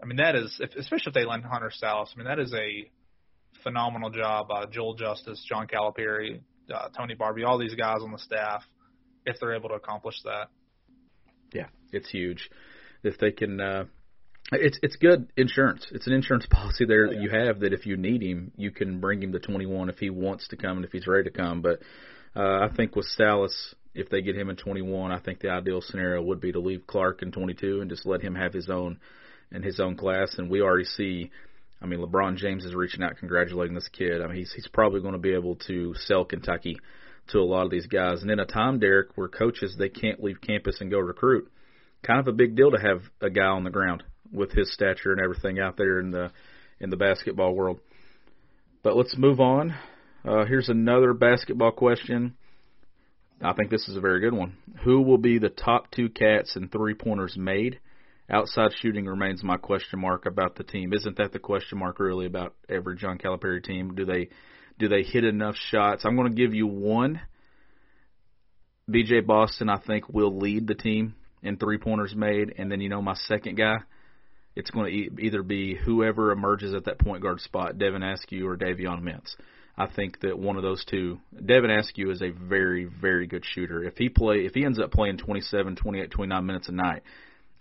[0.00, 2.52] I mean, that is, if, especially if they land Hunter Sallis, I mean, that is
[2.52, 2.90] a
[3.62, 6.40] phenomenal job by Joel Justus, John Calipari,
[6.72, 8.62] uh, Tony Barbee, all these guys on the staff,
[9.26, 10.48] if they're able to accomplish that.
[11.52, 12.50] Yeah, it's huge.
[13.02, 13.84] If they can uh,
[14.52, 15.86] it's it's good insurance.
[15.92, 19.00] It's an insurance policy there that you have that if you need him, you can
[19.00, 21.62] bring him to 21 if he wants to come and if he's ready to come.
[21.62, 21.80] But
[22.34, 25.80] uh, I think with Sallis, if they get him in 21, I think the ideal
[25.82, 28.98] scenario would be to leave Clark in 22 and just let him have his own
[29.50, 30.34] in his own class.
[30.38, 31.30] And we already see,
[31.82, 34.22] I mean, LeBron James is reaching out congratulating this kid.
[34.22, 36.78] I mean, he's he's probably going to be able to sell Kentucky
[37.28, 38.22] to a lot of these guys.
[38.22, 41.50] And in a time, Derek, where coaches they can't leave campus and go recruit,
[42.02, 45.12] kind of a big deal to have a guy on the ground with his stature
[45.12, 46.30] and everything out there in the
[46.80, 47.80] in the basketball world.
[48.82, 49.74] But let's move on.
[50.24, 52.34] Uh, here's another basketball question.
[53.40, 54.56] I think this is a very good one.
[54.84, 57.80] Who will be the top two cats and three pointers made?
[58.32, 60.92] Outside shooting remains my question mark about the team.
[60.92, 63.94] Isn't that the question mark really about every John Calipari team?
[63.94, 64.30] Do they
[64.78, 66.04] do they hit enough shots?
[66.04, 67.20] I'm going to give you one.
[68.90, 72.88] BJ Boston, I think, will lead the team in three pointers made, and then you
[72.88, 73.76] know my second guy
[74.54, 78.56] it's going to either be whoever emerges at that point guard spot, Devin Askew or
[78.56, 79.34] Davion Mintz.
[79.76, 83.82] I think that one of those two, Devin Askew is a very, very good shooter.
[83.82, 87.02] If he play, if he ends up playing 27, 28, 29 minutes a night,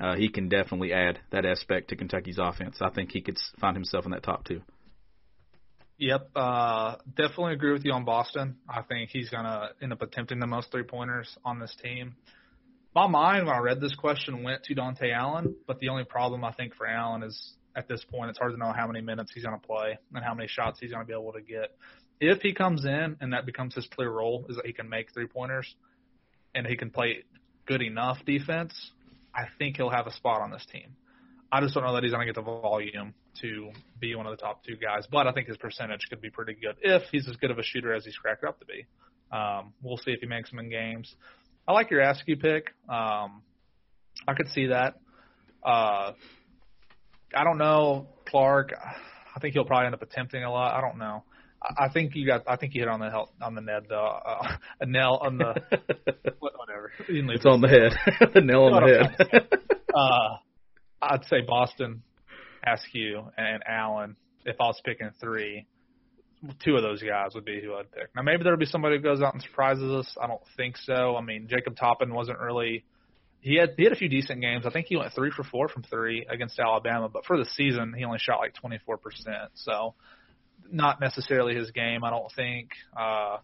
[0.01, 2.77] uh, he can definitely add that aspect to Kentucky's offense.
[2.81, 4.61] I think he could find himself in that top two.
[5.97, 8.57] Yep, uh, definitely agree with you on Boston.
[8.67, 12.15] I think he's gonna end up attempting the most three pointers on this team
[12.93, 16.43] my mind when I read this question went to Dontaie Allen, but the only problem
[16.43, 19.31] I think for Allen is at this point it's hard to know how many minutes
[19.33, 21.75] he's to play and how many shots he's to be able to get.
[22.19, 25.13] If he comes in and that becomes his clear role is that he can make
[25.13, 25.73] three pointers
[26.53, 27.23] and he can play
[27.65, 28.73] good enough defense,
[29.33, 30.95] I think he'll have a spot on this team.
[31.51, 34.31] I just don't know that he's going to get the volume to be one of
[34.31, 37.27] the top two guys, but I think his percentage could be pretty good if he's
[37.27, 38.85] as good of a shooter as he's cracked up to be.
[39.31, 41.13] Um, we'll see if he makes them in games.
[41.67, 42.67] I like your Askew pick.
[42.89, 43.43] Um,
[44.27, 44.95] I could see that.
[45.63, 46.13] Uh,
[47.33, 48.73] I don't know Clark.
[49.35, 50.73] I think he'll probably end up attempting a lot.
[50.73, 51.23] I don't know.
[51.61, 52.43] I, think you got.
[52.47, 54.05] I think you hit on the help, on the Ned though.
[54.05, 55.53] Uh, a nail on the
[56.39, 56.91] whatever.
[57.07, 58.29] It's on the head.
[58.33, 59.47] the nail on the head.
[59.95, 60.37] uh,
[61.01, 62.03] I'd say Boston,
[62.65, 64.15] Askew, and Allen.
[64.45, 65.67] If I was picking three,
[66.63, 68.09] two of those guys would be who I'd pick.
[68.15, 70.17] Now maybe there'll be somebody who goes out and surprises us.
[70.21, 71.15] I don't think so.
[71.15, 72.83] I mean, Jacob Toppin wasn't really
[73.41, 74.65] he had he had a few decent games.
[74.65, 77.93] I think he went three for four from three against Alabama, but for the season
[77.97, 79.51] he only shot like 24 percent.
[79.55, 79.95] So
[80.69, 82.69] not necessarily his game, I don't think.
[82.95, 83.37] Uh,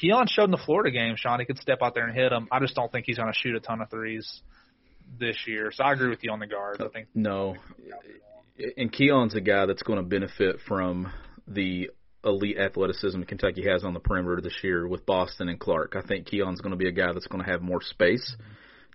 [0.00, 2.48] Keion showed in the Florida game, Sean, he could step out there and hit them.
[2.52, 4.40] I just don't think he's going to shoot a ton of threes
[5.18, 5.70] this year.
[5.72, 6.80] So I agree with you on the guards.
[6.80, 7.56] I think no,
[8.76, 11.12] and Keion's a guy that's going to benefit from
[11.46, 11.90] the
[12.24, 15.94] elite athleticism Kentucky has on the perimeter this year with Boston and Clark.
[15.96, 18.36] I think Keion's going to be a guy that's going to have more space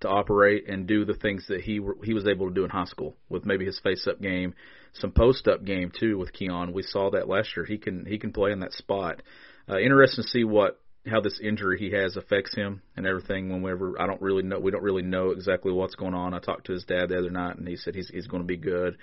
[0.01, 2.85] to operate and do the things that he he was able to do in high
[2.85, 4.53] school with maybe his face up game,
[4.93, 6.73] some post up game too with Keion.
[6.73, 7.65] We saw that last year.
[7.65, 9.21] He can he can play in that spot.
[9.69, 13.61] Uh, interesting to see what how this injury he has affects him and everything.
[13.61, 16.33] Whenever I don't really know, we don't really know exactly what's going on.
[16.33, 18.47] I talked to his dad the other night, and he said he's he's going to
[18.47, 18.97] be good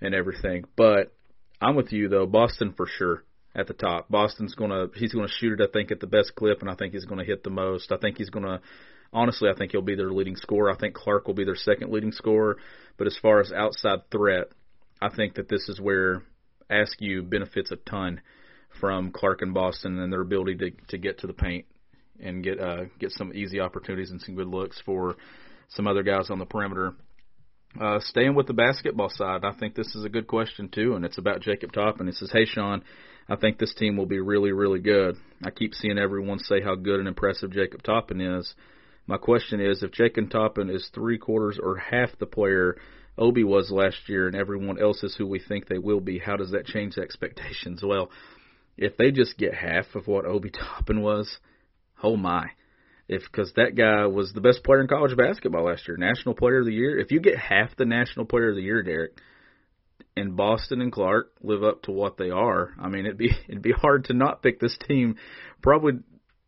[0.00, 0.64] and everything.
[0.76, 1.14] But
[1.60, 3.24] I'm with you though, Boston for sure
[3.54, 4.08] at the top.
[4.08, 6.74] Boston's to he's going to shoot it I think at the best clip and I
[6.74, 7.92] think he's going to hit the most.
[7.92, 8.60] I think he's going to
[9.12, 10.70] honestly I think he'll be their leading scorer.
[10.70, 12.58] I think Clark will be their second leading scorer,
[12.96, 14.48] but as far as outside threat,
[15.00, 16.22] I think that this is where
[16.70, 18.20] Askew benefits a ton
[18.80, 21.66] from Clark and Boston and their ability to to get to the paint
[22.20, 25.16] and get uh get some easy opportunities and some good looks for
[25.68, 26.94] some other guys on the perimeter.
[27.78, 31.04] Uh, staying with the basketball side, I think this is a good question too, and
[31.04, 32.08] it's about Jacob Toppin.
[32.08, 32.82] It says, "Hey Sean,
[33.28, 35.16] I think this team will be really, really good.
[35.44, 38.54] I keep seeing everyone say how good and impressive Jacob Toppin is.
[39.08, 42.76] My question is, if Jacob Toppin is three quarters or half the player
[43.16, 46.36] Obi was last year, and everyone else is who we think they will be, how
[46.36, 47.82] does that change expectations?
[47.82, 48.10] Well,
[48.76, 51.38] if they just get half of what Obi Toppin was,
[52.02, 52.50] oh my.
[53.08, 56.58] If because that guy was the best player in college basketball last year, national player
[56.58, 56.98] of the year.
[56.98, 59.18] If you get half the national player of the year, Derek,
[60.14, 63.62] and Boston and Clark live up to what they are, I mean it'd be it'd
[63.62, 65.16] be hard to not pick this team
[65.62, 65.94] probably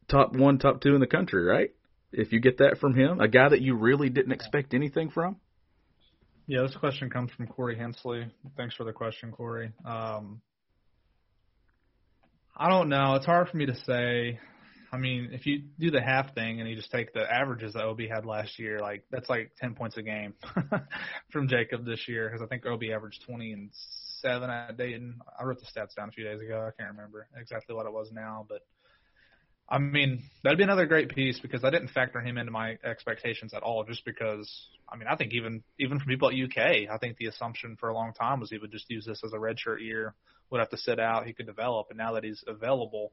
[0.08, 1.70] top one, top two in the country, right?
[2.12, 5.36] If you get that from him, a guy that you really didn't expect anything from.
[6.46, 8.26] Yeah, this question comes from Corey Hensley.
[8.56, 9.72] Thanks for the question, Corey.
[9.84, 10.40] Um,
[12.56, 13.14] I don't know.
[13.14, 14.40] It's hard for me to say.
[14.92, 17.84] I mean, if you do the half thing and you just take the averages that
[17.84, 20.34] Obi had last year, like that's like 10 points a game
[21.32, 23.70] from Jacob this year because I think Obi averaged 20 and
[24.20, 25.20] seven at Dayton.
[25.38, 26.68] I wrote the stats down a few days ago.
[26.68, 28.62] I can't remember exactly what it was now, but
[29.70, 33.54] I mean that'd be another great piece because I didn't factor him into my expectations
[33.54, 33.84] at all.
[33.84, 34.50] Just because
[34.88, 37.88] I mean I think even even for people at UK, I think the assumption for
[37.88, 40.14] a long time was he would just use this as a redshirt year
[40.50, 41.26] would have to sit out.
[41.26, 43.12] He could develop, and now that he's available,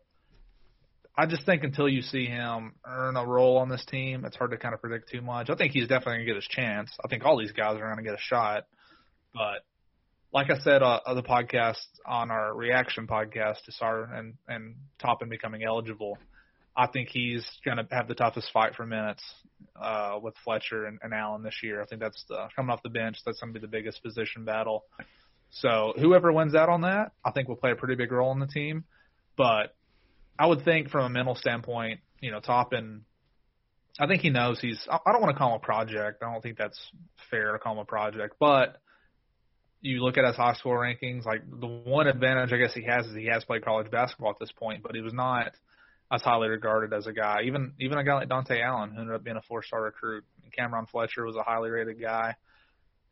[1.16, 4.52] I just think until you see him earn a role on this team, it's hard
[4.52, 5.52] to kind of predict too much.
[5.52, 6.92] I think he's definitely going to get his chance.
[7.04, 8.66] I think all these guys are going to get a shot,
[9.34, 9.64] but
[10.34, 15.30] like I said uh, the podcast on our reaction podcast to Sarr and and Toppin
[15.30, 16.18] becoming eligible,
[16.78, 19.24] I think he's going to have the toughest fight for minutes
[19.82, 21.82] uh, with Fletcher and, and Allen this year.
[21.82, 23.18] I think that's the, coming off the bench.
[23.26, 24.86] That's going to be the biggest position battle.
[25.50, 28.40] So whoever wins out on that, I think will play a pretty big role in
[28.40, 28.84] the team.
[29.36, 29.76] But
[30.38, 33.06] I would think from a mental standpoint, you know, Toppin,
[34.00, 34.88] I think he knows he's.
[34.88, 36.22] I don't want to call him a project.
[36.22, 36.80] I don't think that's
[37.32, 38.36] fair to call him a project.
[38.40, 38.78] But
[39.82, 43.08] you look at his high school rankings, like the one advantage I guess he has
[43.08, 45.54] is he has played college basketball at this point, but he was not
[46.12, 47.42] as highly regarded as a guy.
[47.46, 50.24] Even even a guy like Dontaie Allen, who ended up being a four star recruit.
[50.58, 52.36] Cam'Ron Fletcher was a highly rated guy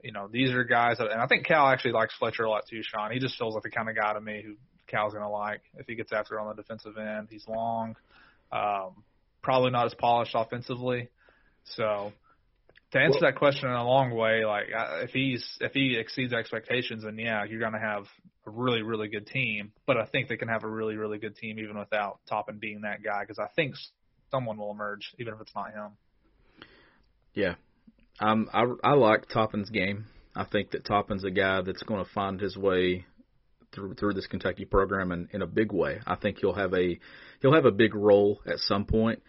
[0.06, 2.68] you know, these are guys that, and I think Cal actually likes Fletcher a lot
[2.70, 3.12] too, Sean.
[3.12, 4.54] He just feels like the kind of guy to me who
[4.86, 7.28] Cal's going to like if he gets after on the defensive end.
[7.32, 7.96] He's long,
[8.52, 9.04] um,
[9.42, 11.10] probably not as polished offensively.
[11.64, 12.14] So
[12.92, 14.66] to answer well, that question in a long way, like
[15.04, 18.06] if he's if he exceeds expectations, then yeah, you're going to have
[18.46, 19.72] a really really good team.
[19.86, 22.82] But I think they can have a really really good team even without Toppin being
[22.82, 23.76] that guy because I think
[24.32, 25.92] someone will emerge even if it's not him.
[27.34, 27.56] Yeah,
[28.20, 30.06] um, I I like Toppin's game.
[30.36, 33.06] I think that Toppin's a guy that's going to find his way
[33.74, 36.00] through through this Kentucky program in, in a big way.
[36.06, 37.00] I think he'll have a
[37.42, 39.22] he'll have a big role at some point,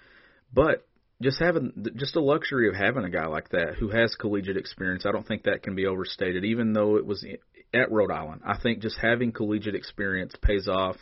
[0.53, 0.87] but
[1.23, 5.07] just having just the luxury of having a guy like that who has collegiate experience,
[5.07, 6.45] I don't think that can be overstated.
[6.45, 7.25] Even though it was
[7.73, 10.97] at Rhode Island, I think just having collegiate experience pays off.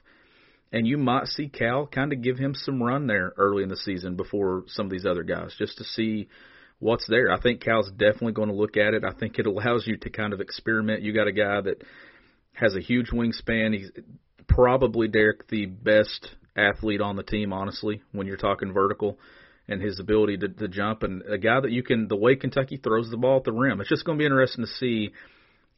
[0.72, 3.77] And you might see Cal kind of give him some run there early in the
[3.77, 6.29] season before some of these other guys, just to see
[6.81, 7.31] what's there.
[7.31, 9.05] I think Cal's definitely going to look at it.
[9.05, 11.03] I think it allows you to kind of experiment.
[11.03, 11.85] You got a guy that
[12.55, 13.74] has a huge wingspan.
[13.74, 13.90] He's
[14.48, 19.18] probably Derek the best athlete on the team, honestly, when you're talking vertical
[19.68, 22.77] and his ability to, to jump and a guy that you can the way Kentucky
[22.77, 23.81] throws the ball at the rim.
[23.81, 25.12] It's just going to be interesting to see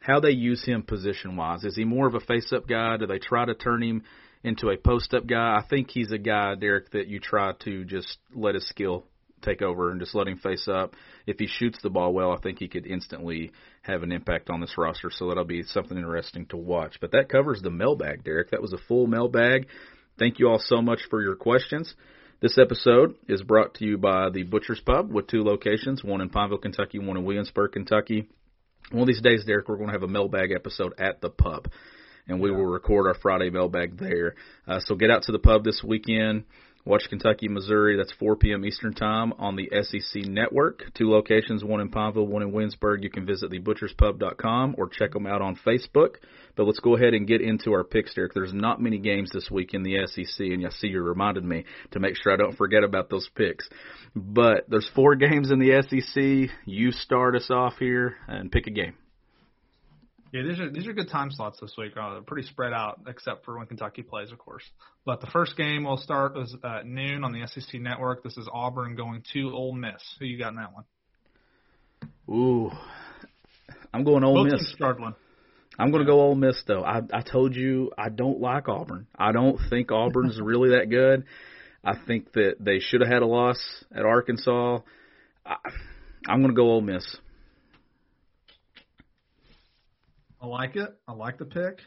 [0.01, 1.65] how they use him position wise.
[1.65, 2.97] Is he more of a face up guy?
[2.97, 4.03] Do they try to turn him
[4.43, 5.57] into a post up guy?
[5.57, 9.05] I think he's a guy, Derek, that you try to just let his skill
[9.43, 10.95] take over and just let him face up.
[11.27, 14.61] If he shoots the ball well, I think he could instantly have an impact on
[14.61, 15.11] this roster.
[15.11, 16.97] So that'll be something interesting to watch.
[17.01, 18.51] But that covers the mailbag, Derek.
[18.51, 19.69] That was a full mailbag.
[20.19, 21.95] Thank you all so much for your questions.
[22.39, 26.29] This episode is brought to you by the Butcher's Pub with two locations, one in
[26.29, 28.29] Pineville, Kentucky, one in Williamsburg, Kentucky.
[28.91, 31.69] One of these days, Derek, we're going to have a mailbag episode at the pub,
[32.29, 34.35] and we will record our Friday mailbag there.
[34.69, 36.45] Uh, so get out to the pub this weekend.
[36.87, 37.97] Watch Kentucky, Missouri.
[37.97, 38.65] That's 4 p.m.
[38.65, 40.85] Eastern Time on the SEC Network.
[40.95, 43.03] Two locations, one in Pineville, one in Winsburg.
[43.03, 46.19] You can visit thebutcherspub.com or check them out on Facebook.
[46.55, 48.35] But let's go ahead and get into our picks, Derek.
[48.35, 51.65] There's not many games this week in the SEC, and I see you reminded me
[51.91, 53.69] to make sure I don't forget about those picks.
[54.15, 56.57] But there's four games in the SEC.
[56.67, 58.95] You start us off here and pick a game.
[60.37, 61.93] Yeah, these are these are good time slots this week.
[61.97, 64.65] Uh, they're pretty spread out, except for when Kentucky plays, of course.
[65.07, 68.23] But the first game will start is at noon on the SEC Network.
[68.23, 70.03] This is Auburn going to Ole Miss.
[70.19, 70.85] Who you got in that one?
[72.29, 72.71] Ooh,
[73.95, 74.73] I'm going Ole Both Miss.
[74.73, 75.15] struggling.
[75.79, 76.85] I'm going to go Ole Miss though.
[76.85, 79.07] I I told you I don't like Auburn.
[79.19, 81.25] I don't think Auburn's really that good.
[81.83, 84.81] I think that they should have had a loss at Arkansas.
[85.47, 85.57] I,
[86.29, 87.17] I'm going to go Ole Miss.
[90.41, 90.95] I like it.
[91.09, 91.81] I like the pick.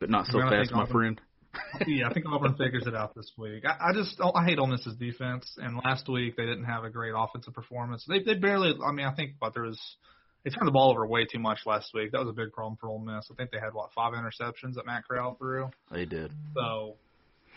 [0.00, 0.92] but not so fast, my Auburn.
[0.92, 1.20] friend.
[1.86, 3.64] yeah, I think Auburn figures it out this week.
[3.64, 6.84] I, I just oh, I hate Ole Miss's defense, and last week they didn't have
[6.84, 8.04] a great offensive performance.
[8.08, 8.74] They they barely.
[8.84, 9.80] I mean, I think but there was
[10.44, 12.12] they turned the ball over way too much last week.
[12.12, 13.28] That was a big problem for Ole Miss.
[13.30, 15.70] I think they had what five interceptions that Matt Corral threw.
[15.90, 16.32] They did.
[16.54, 16.96] So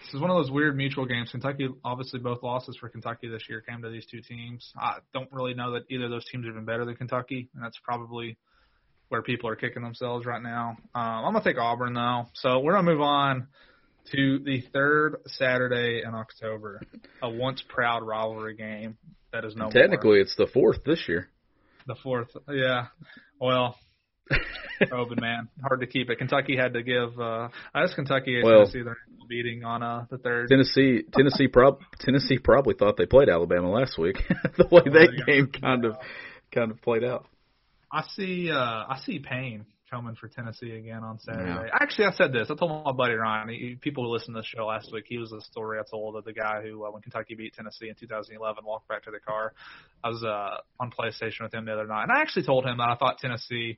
[0.05, 1.31] this is one of those weird mutual games.
[1.31, 4.71] Kentucky, obviously, both losses for Kentucky this year came to these two teams.
[4.77, 7.63] I don't really know that either of those teams have been better than Kentucky, and
[7.63, 8.37] that's probably
[9.09, 10.77] where people are kicking themselves right now.
[10.93, 12.25] Um, I'm gonna take Auburn though.
[12.33, 13.47] So we're gonna move on
[14.11, 16.81] to the third Saturday in October,
[17.21, 18.97] a once proud rivalry game
[19.33, 19.71] that is no more.
[19.71, 21.29] Technically, it's the fourth this year.
[21.87, 22.29] the fourth.
[22.49, 22.87] Yeah,
[23.39, 23.77] well.
[24.91, 26.17] Open man, hard to keep it.
[26.17, 27.17] Kentucky had to give.
[27.17, 28.97] uh I guess Kentucky Well- Tennessee their
[29.29, 30.49] beating on uh the third.
[30.49, 34.17] Tennessee, Tennessee, prob- Tennessee probably thought they played Alabama last week.
[34.57, 35.95] the way that game kind of,
[36.53, 37.25] kind of played out.
[37.91, 38.49] I see.
[38.51, 41.47] uh I see pain coming for Tennessee again on Saturday.
[41.47, 41.77] Yeah.
[41.79, 42.49] Actually, I said this.
[42.51, 43.49] I told my buddy Ryan.
[43.49, 46.17] He, people who listened to the show last week, he was the story I told
[46.17, 49.19] of the guy who, uh, when Kentucky beat Tennessee in 2011, walked back to the
[49.19, 49.53] car.
[50.03, 52.77] I was uh on PlayStation with him the other night, and I actually told him
[52.77, 53.77] that I thought Tennessee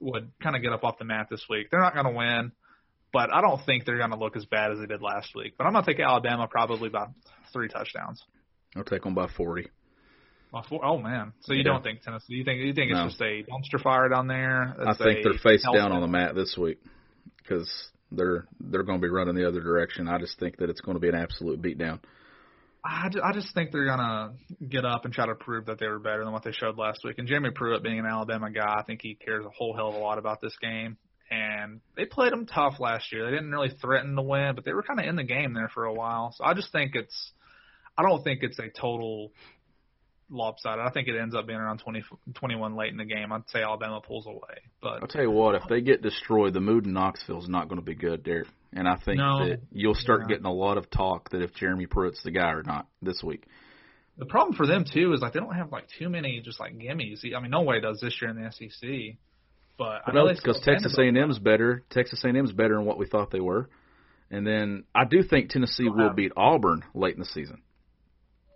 [0.00, 1.70] would kind of get up off the mat this week.
[1.70, 2.52] They're not going to win,
[3.12, 5.54] but I don't think they're going to look as bad as they did last week.
[5.56, 7.06] But I'm going to take Alabama probably by
[7.52, 8.22] three touchdowns.
[8.76, 9.68] I'll take them by forty.
[10.54, 11.32] Well, four, oh man!
[11.40, 11.64] So you Yeah.
[11.64, 12.34] don't think Tennessee?
[12.34, 13.08] You think you think it's No.
[13.08, 14.76] just a dumpster fire down there?
[14.86, 16.78] I think they're face down on the mat this week
[17.38, 17.68] because
[18.12, 20.06] they're they're going to be running the other direction.
[20.06, 21.98] I just think that it's going to be an absolute beatdown.
[22.84, 24.34] I just, I just think they're gonna
[24.68, 27.00] get up and try to prove that they were better than what they showed last
[27.02, 27.18] week.
[27.18, 29.94] And Jeremy Pruitt, being an Alabama guy, I think he cares a whole hell of
[29.94, 30.98] a lot about this game.
[31.30, 33.24] And they played them tough last year.
[33.24, 35.70] They didn't really threaten to win, but they were kind of in the game there
[35.72, 36.32] for a while.
[36.36, 37.32] So I just think it's,
[37.96, 39.32] I don't think it's a total
[40.30, 40.84] lopsided.
[40.84, 42.02] I think it ends up being around 20,
[42.34, 43.32] 21 late in the game.
[43.32, 46.60] I'd say Alabama pulls away, but I'll tell you what, if they get destroyed, the
[46.60, 48.48] mood in Knoxville is not going to be good, Derek.
[48.72, 49.46] And I think No.
[49.48, 50.28] that you'll start Yeah.
[50.28, 53.44] getting a lot of talk that if Jeremy Pruitt's the guy or not this week.
[54.16, 56.76] The problem for them too is like they don't have like too many just like
[56.76, 57.20] gimmies.
[57.36, 59.16] I mean, no way does this year in the SEC,
[59.76, 61.82] but I know because Texas A&M's better.
[61.90, 63.68] Texas A&M's better than what we thought they were.
[64.30, 67.62] And then I do think Tennessee will beat Auburn late in the season.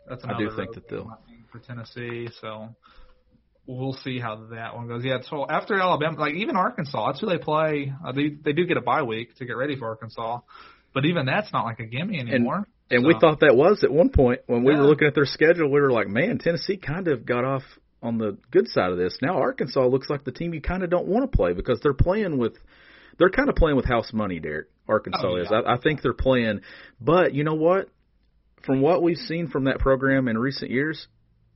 [0.08, 2.28] That's I do think that they'll- game, I think, for Tennessee.
[2.40, 2.74] So
[3.66, 5.04] we'll see how that one goes.
[5.04, 5.18] Yeah.
[5.28, 7.92] So after Alabama, like even Arkansas, that's who they play.
[8.04, 10.40] Uh, they they do get a bye week to get ready for Arkansas,
[10.94, 12.66] but even that's not like a gimme anymore.
[12.90, 14.80] And we So- thought that was at one point when we Yeah.
[14.80, 15.70] were looking at their schedule.
[15.70, 17.62] We were like, man, Tennessee kind of got off
[18.02, 19.18] on the good side of this.
[19.20, 21.92] Now Arkansas looks like the team you kind of don't want to play because they're
[21.92, 22.56] playing with,
[23.18, 24.68] they're kind of playing with house money, Derek.
[24.88, 25.42] Arkansas Oh, yeah.
[25.42, 25.52] is.
[25.52, 26.60] I, I think they're playing,
[27.00, 27.88] but you know what?
[28.62, 31.08] From what we've seen from that program in recent years,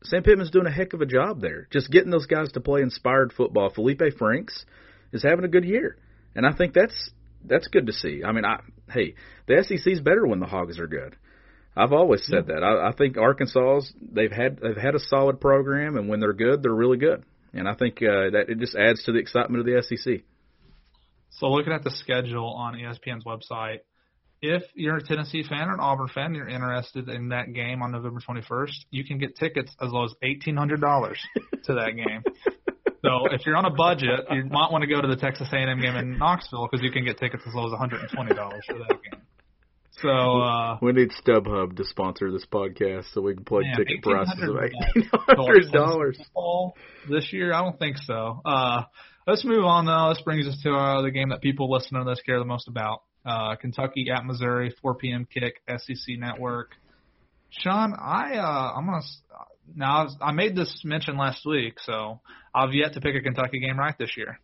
[0.05, 1.69] Sam Pittman's doing a heck of a job there.
[1.71, 3.71] Just getting those guys to play inspired football.
[3.71, 4.65] Feleipe Franks
[5.13, 5.97] is having a good year,
[6.35, 7.11] and I think that's
[7.45, 8.23] that's good to see.
[8.25, 8.61] I mean, I
[8.91, 9.15] hey,
[9.47, 11.17] the SEC's better when the Hogs are good.
[11.77, 12.63] I've always said that.
[12.63, 16.63] I, I think Arkansas's they've had they've had a solid program, and when they're good,
[16.63, 17.25] they're really good.
[17.55, 20.23] And I think uh, that it just adds to the excitement of the SEC.
[21.31, 23.81] So looking at the schedule on ESPN's website,
[24.43, 27.81] if you're a Tennessee fan or an Auburn fan, and you're interested in that game
[27.81, 31.15] on November 21st, you can get tickets as low as $1,800
[31.65, 32.23] to that game.
[33.05, 35.81] So if you're on a budget, you might want to go to the Texas A&M
[35.81, 39.23] game in Knoxville because you can get tickets as low as $120 for that game.
[40.01, 44.03] So uh, we need StubHub to sponsor this podcast so we can play man, ticket
[44.03, 46.19] prices of $1,800 eighteen hundred dollars.
[47.09, 47.53] this year?
[47.53, 48.41] I don't think so.
[48.45, 48.85] Uh,
[49.27, 50.13] let's move on though.
[50.15, 52.69] This brings us to uh, the game that people listening to this care the most
[52.69, 53.03] about.
[53.25, 55.27] Uh, Kentucky at Missouri, 4 p.m.
[55.33, 56.71] kick, SEC Network.
[57.51, 59.03] Sean, I uh, I'm gonna
[59.77, 62.21] now I made this mention last week, so
[62.55, 64.41] I've yet to pick a Kentucky game right this year.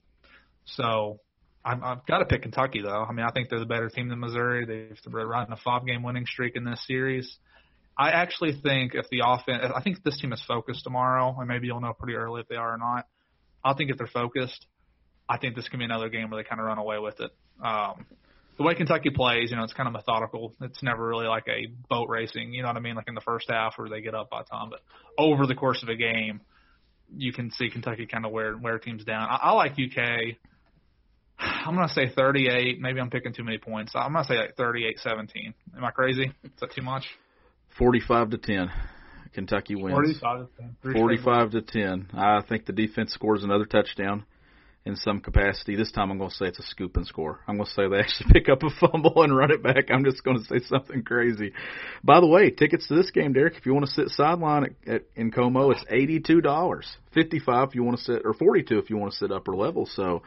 [0.64, 1.20] So
[1.64, 3.02] I'm, I've got to pick Kentucky though.
[3.02, 4.64] I mean, I think they're the better team than Missouri.
[4.64, 7.36] They've they're riding a five game winning streak in this series.
[7.96, 11.66] I actually think if the offense, I think this team is focused tomorrow, and maybe
[11.66, 13.06] you'll know pretty early if they are or not.
[13.64, 14.66] I think if they're focused,
[15.28, 17.32] I think this can be another game where they kind of run away with it.
[17.62, 18.06] Um,
[18.58, 20.52] the way Kentucky plays, you know, it's kind of methodical.
[20.60, 23.20] It's never really like a boat racing, you know what I mean, like in the
[23.20, 24.70] first half where they get up by time.
[24.70, 24.80] But
[25.16, 26.40] over the course of a game,
[27.16, 29.28] you can see Kentucky kind of wear wear teams down.
[29.30, 30.36] I, I like UK.
[31.38, 32.80] I'm gonna say 38.
[32.80, 33.92] Maybe I'm picking too many points.
[33.94, 35.54] I'm gonna say like 38-17.
[35.76, 36.32] Am I crazy?
[36.42, 37.06] Is that too much?
[37.78, 38.70] Forty-five to ten,
[39.34, 39.94] Kentucky wins.
[39.94, 40.92] 45 to 10.
[40.94, 42.08] 45 to 10.
[42.12, 44.24] I think the defense scores another touchdown
[44.88, 45.76] in some capacity.
[45.76, 47.40] This time I'm going to say it's a scoop and score.
[47.46, 49.90] I'm going to say they actually pick up a fumble and run it back.
[49.90, 51.52] I'm just going to say something crazy.
[52.02, 54.92] By the way, tickets to this game, Derek, if you want to sit sideline at,
[54.92, 56.82] at, in Como, it's $82.
[57.12, 59.86] 55 if you want to sit, or 42 if you want to sit upper level.
[59.94, 60.22] So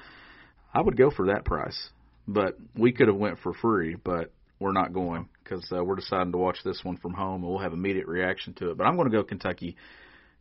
[0.72, 1.90] I would go for that price.
[2.28, 6.34] But we could have went for free, but we're not going because uh, we're deciding
[6.34, 8.78] to watch this one from home and we'll have immediate reaction to it.
[8.78, 9.76] But I'm going to go Kentucky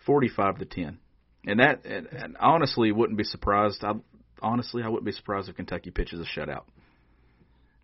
[0.04, 0.98] 45 to 10.
[1.46, 3.82] And that, and, and honestly, wouldn't be surprised.
[3.82, 3.92] I
[4.42, 6.64] honestly, I wouldn't be surprised if Kentucky pitches a shutout.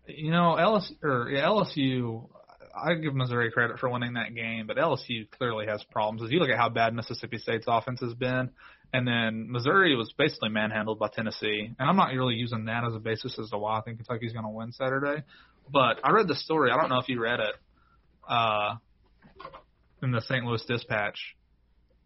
[0.07, 2.29] You know, LSU, or yeah, LSU,
[2.75, 6.23] I give Missouri credit for winning that game, but LSU clearly has problems.
[6.23, 8.51] As you look at how bad Mississippi State's offense has been,
[8.93, 11.73] and then Missouri was basically manhandled by Tennessee.
[11.77, 14.33] And I'm not really using that as a basis as to why I think Kentucky's
[14.33, 15.23] going to win Saturday.
[15.69, 16.71] But I read the story.
[16.71, 17.55] I don't know if you read it
[18.29, 18.75] uh,
[20.01, 20.45] in the St.
[20.45, 21.35] Louis Dispatch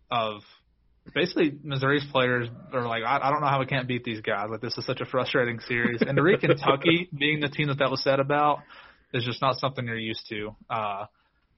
[0.09, 0.41] of
[1.13, 4.47] basically Missouri's players are like, I, I don't know how we can't beat these guys.
[4.49, 7.79] Like this is such a frustrating series, and to read Kentucky being the team that
[7.79, 8.59] that was said about
[9.13, 10.55] is just not something you're used to.
[10.69, 11.05] Uh,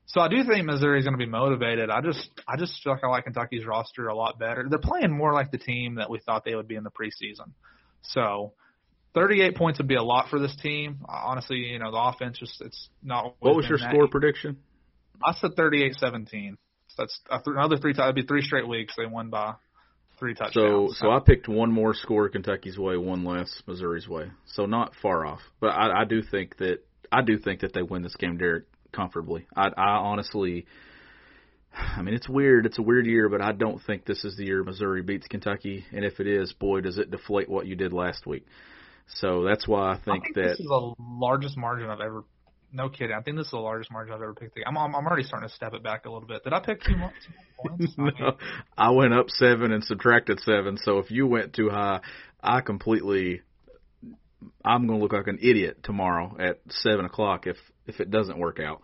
[0.05, 1.89] so I do think Missouri's going to be motivated.
[1.89, 4.65] I just, I just feel like I like Kentucky's roster a lot better.
[4.69, 7.51] They're playing more like the team that we thought they would be in the preseason.
[8.01, 8.53] So.
[9.15, 10.97] 38 points would be a lot for this team.
[11.07, 13.35] Honestly, you know, the offense just, it's not.
[13.41, 14.57] What was your score prediction?
[15.23, 16.57] I said 38-17.
[16.95, 17.93] So that's a th- another three.
[17.93, 18.93] That'd be three straight weeks.
[18.97, 19.53] They won by
[20.19, 20.97] three So, touchdowns.
[20.99, 24.31] so so I picked one more score Kentucky's way, one less Missouri's way.
[24.45, 25.41] So not far off.
[25.59, 26.79] But I, I do think that
[27.11, 29.45] I do think that they win this game, Derek, comfortably.
[29.55, 30.65] I, I honestly,
[31.73, 32.65] I mean, it's weird.
[32.65, 35.85] It's a weird year, but I don't think this is the year Missouri beats Kentucky.
[35.91, 38.45] And if it is, boy, does it deflate what you did last week.
[39.15, 42.23] So that's why I I think, think that this is the largest margin I've ever.
[42.75, 43.15] No kidding.
[43.15, 44.57] I think this is the largest margin I've ever picked.
[44.65, 46.43] I'm I'm, I'm already starting to step it back a little bit.
[46.43, 47.13] Did I pick too much?
[47.23, 47.89] Too much?
[47.97, 48.31] I mean, no,
[48.75, 50.77] I went up seven and subtracted seven.
[50.77, 52.01] So if you went too high,
[52.41, 53.41] I completely,
[54.65, 58.39] I'm going to look like an idiot tomorrow at seven o'clock if if it doesn't
[58.39, 58.81] work out.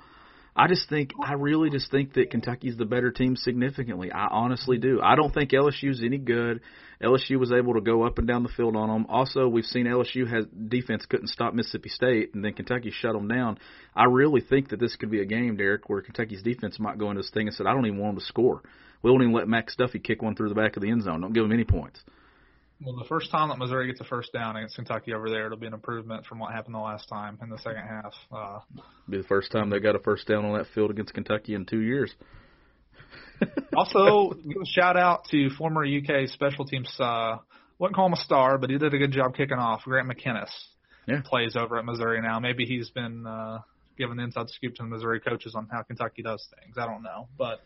[0.60, 4.12] I just think, I really just think that Kentucky's the better team significantly.
[4.12, 5.00] I honestly do.
[5.02, 6.60] I don't think LSU's any good.
[7.02, 9.06] LSU was able to go up and down the field on them.
[9.08, 13.30] Also, we've seen LSU has defense couldn't stop Mississippi State, and then Kentucky shut them
[13.30, 13.58] down.
[13.96, 17.10] I really think that this could be a game, Derek, where Kentucky's defense might go
[17.10, 18.62] into this thing and said, "I don't even want them to score.
[19.02, 21.22] We won't even let Max Duffy kick one through the back of the end zone.
[21.22, 22.04] Don't give him any points."
[22.82, 25.58] Well, the first time that Missouri gets a first down against Kentucky over there, it'll
[25.58, 28.14] be an improvement from what happened the last time in the second half.
[28.32, 28.60] Uh,
[29.10, 31.66] Be the first time they got a first down on that field against Kentucky in
[31.66, 32.14] two years.
[33.76, 36.90] also, give a shout out to former UK special teams.
[37.00, 37.38] Uh,
[37.80, 39.82] wouldn't call him a star, but he did a good job kicking off.
[39.84, 40.50] Grant McKinniss
[41.08, 41.22] Yeah.
[41.26, 42.40] plays over at Missouri now.
[42.40, 43.60] Maybe he's been uh,
[43.98, 46.78] giving the inside scoop to the Missouri coaches on how Kentucky does things.
[46.78, 47.62] I don't know, but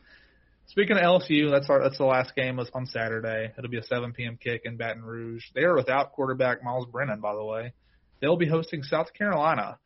[0.67, 3.51] speaking of LSU, that's our that's the last game was on Saturday.
[3.57, 4.37] It'll be a 7 p.m.
[4.41, 5.43] kick in Baton Rouge.
[5.55, 7.73] They are without quarterback Miles Brennan, by the way.
[8.21, 9.77] They'll be hosting South Carolina.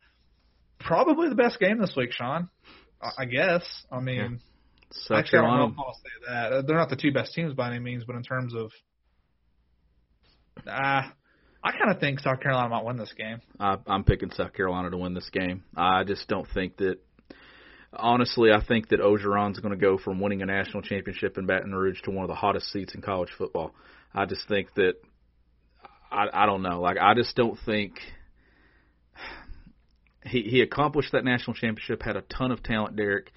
[0.78, 2.48] Probably the best game this week, Sean.
[3.02, 3.62] I I guess.
[3.90, 4.40] I mean.
[4.90, 5.72] South Actually, I don't know Carolina.
[5.72, 6.52] if I'll say that.
[6.52, 8.72] Uh, They're not the two best teams by any means, but in terms of,
[10.66, 11.12] ah,
[11.62, 13.40] I kind of think South Carolina might win this game.
[13.60, 15.64] I, I'm picking South Carolina to win this game.
[15.76, 16.98] I just don't think that.
[17.92, 21.74] Honestly, I think that Orgeron's going to go from winning a national championship in Baton
[21.74, 23.74] Rouge to one of the hottest seats in college football.
[24.14, 24.94] I just think that.
[26.10, 26.80] I, I don't know.
[26.80, 27.94] Like I just don't think.
[30.24, 33.30] He he accomplished that national championship, had a ton of talent, Derek.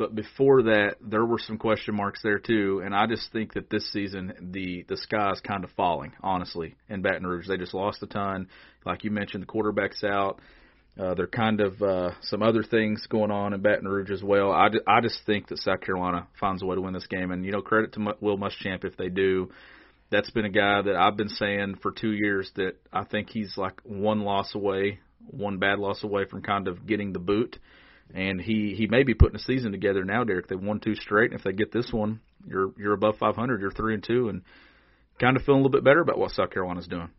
[0.00, 3.68] But before that, there were some question marks there too, and I just think that
[3.68, 6.12] this season the the sky's kind of falling.
[6.22, 8.48] Honestly, in Baton Rouge, they just lost a ton.
[8.86, 10.40] Like you mentioned, the quarterback's out.
[10.98, 14.22] Uh, there are kind of uh, some other things going on in Baton Rouge as
[14.22, 14.50] well.
[14.50, 17.44] I, I just think that South Carolina finds a way to win this game, and
[17.44, 19.50] you know, credit to Will Muschamp if they do.
[20.10, 23.56] That's been a guy that I've been saying for two years that I think he's
[23.56, 24.98] like one loss away,
[25.30, 27.56] one bad loss away from kind of getting the boot,
[28.12, 30.24] and he he may be putting a season together now.
[30.24, 33.60] Derek, they've won two straight, and if they get this one, you're you're above 500,
[33.60, 34.42] you're three and two, and
[35.20, 37.10] kind of feeling a little bit better about what South Carolina's doing.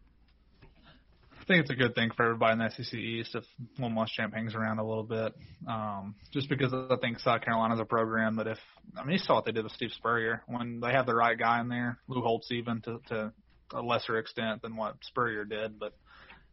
[1.52, 3.43] Think it's a good thing for everybody in the SEC East if
[3.78, 5.34] Will Muschamp hangs around a little bit.
[5.68, 8.58] Um, just because I think South Carolina's a program that if
[8.97, 11.38] I mean you saw what they did with Steve Spurrier when they have the right
[11.38, 13.34] guy in there, Lou Holtz even to, to
[13.74, 15.93] a lesser extent than what Spurrier did, but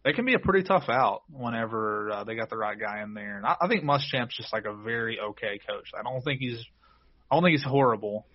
[0.05, 3.15] they can be a pretty tough out whenever uh, they got the right guy in
[3.15, 3.37] there.
[3.37, 5.91] And I, I think Muschamp's just like a very okay coach.
[5.97, 6.59] I don't think he's
[7.31, 8.27] I don't think he's horrible,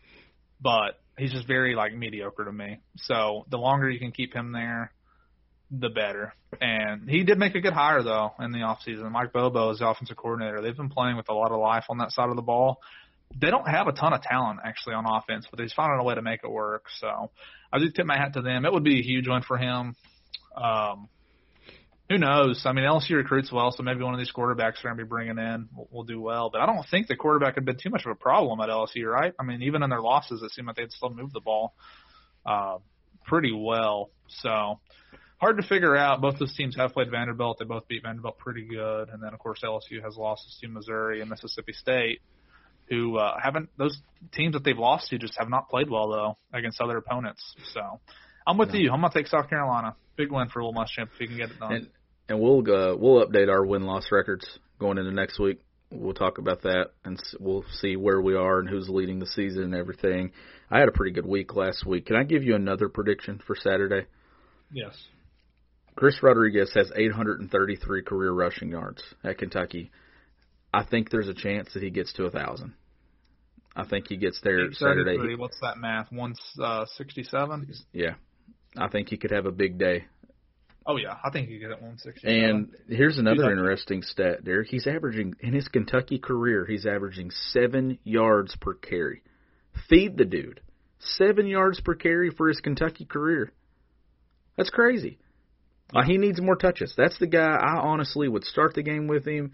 [0.61, 2.80] but he's just very like mediocre to me.
[2.99, 4.93] So the longer you can keep him there,
[5.80, 6.34] the better.
[6.61, 9.11] And he did make a good hire though in the off season.
[9.11, 10.61] Mike Bobo is the offensive coordinator.
[10.61, 12.80] They've been playing with a lot of life on that side of the ball.
[13.36, 16.13] They don't have a ton of talent actually on offense, but he's finding a way
[16.13, 16.86] to make it work.
[16.99, 17.32] So
[17.71, 18.65] I do tip my hat to them.
[18.65, 19.95] It would be a huge win for him.
[20.55, 21.09] Um,
[22.09, 22.61] who knows?
[22.65, 25.07] I mean, LSU recruits well, so maybe one of these quarterbacks they're going to be
[25.07, 26.51] bringing in will, will do well.
[26.51, 29.05] But I don't think the quarterback had been too much of a problem at LSU,
[29.05, 29.34] right?
[29.39, 31.74] I mean, even in their losses, it seemed like they'd still move the ball
[32.45, 32.78] uh,
[33.26, 34.11] pretty well.
[34.28, 34.80] So
[35.43, 36.21] hard to figure out.
[36.21, 37.57] Both those teams have played Vanderbilt.
[37.59, 41.19] They both beat Vanderbilt pretty good, and then of course LSU has losses to Missouri
[41.19, 42.21] and Mississippi State,
[42.89, 43.69] who uh, haven't.
[43.77, 43.99] Those
[44.31, 47.41] teams that they've lost to just have not played well though against other opponents.
[47.73, 47.99] So
[48.47, 48.75] I'm with no.
[48.75, 48.91] you.
[48.91, 49.95] I'm gonna take South Carolina.
[50.15, 51.73] Big win for Will Muschamp if he can get it done.
[51.73, 51.87] And,
[52.29, 54.47] and we'll uh, we'll update our win loss records
[54.79, 55.59] going into next week.
[55.91, 59.63] We'll talk about that and we'll see where we are and who's leading the season
[59.63, 60.31] and everything.
[60.71, 62.07] I had a pretty good week last week.
[62.07, 64.07] Can I give you another prediction for Saturday?
[64.71, 64.97] Yes.
[65.95, 69.91] Chris Rodriguez has 833 career rushing yards at Kentucky.
[70.73, 72.73] I think there's a chance that he gets to a thousand.
[73.75, 75.35] I think he gets there Saturday.
[75.35, 76.11] What's that math?
[76.11, 77.71] One uh, sixty-seven.
[77.91, 78.15] Yeah,
[78.77, 80.05] I think he could have a big day.
[80.85, 82.27] Oh yeah, I think he could get 160.
[82.27, 84.67] And here's another interesting stat, Derek.
[84.67, 89.23] He's averaging in his Kentucky career, he's averaging seven yards per carry.
[89.89, 90.61] Feed the dude.
[90.99, 93.51] Seven yards per carry for his Kentucky career.
[94.57, 95.19] That's crazy.
[95.93, 96.93] Uh, he needs more touches.
[96.97, 99.51] That's the guy I honestly would start the game with him,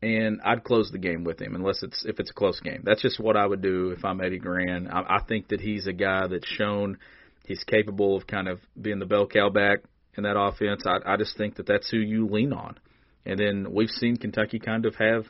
[0.00, 2.82] and I'd close the game with him unless it's if it's a close game.
[2.84, 4.88] That's just what I would do if I'm Eddie Gran.
[4.88, 6.98] I, I think that he's a guy that's shown
[7.46, 9.80] he's capable of kind of being the bell cow back
[10.16, 10.84] in that offense.
[10.86, 12.78] I, I just think that that's who you lean on.
[13.26, 15.24] And then we've seen Kentucky kind of have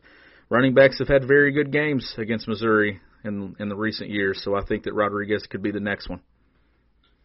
[0.51, 4.42] running backs have had very good games against Missouri in in the recent years.
[4.45, 6.20] So I think that Rodriguez could be the next one.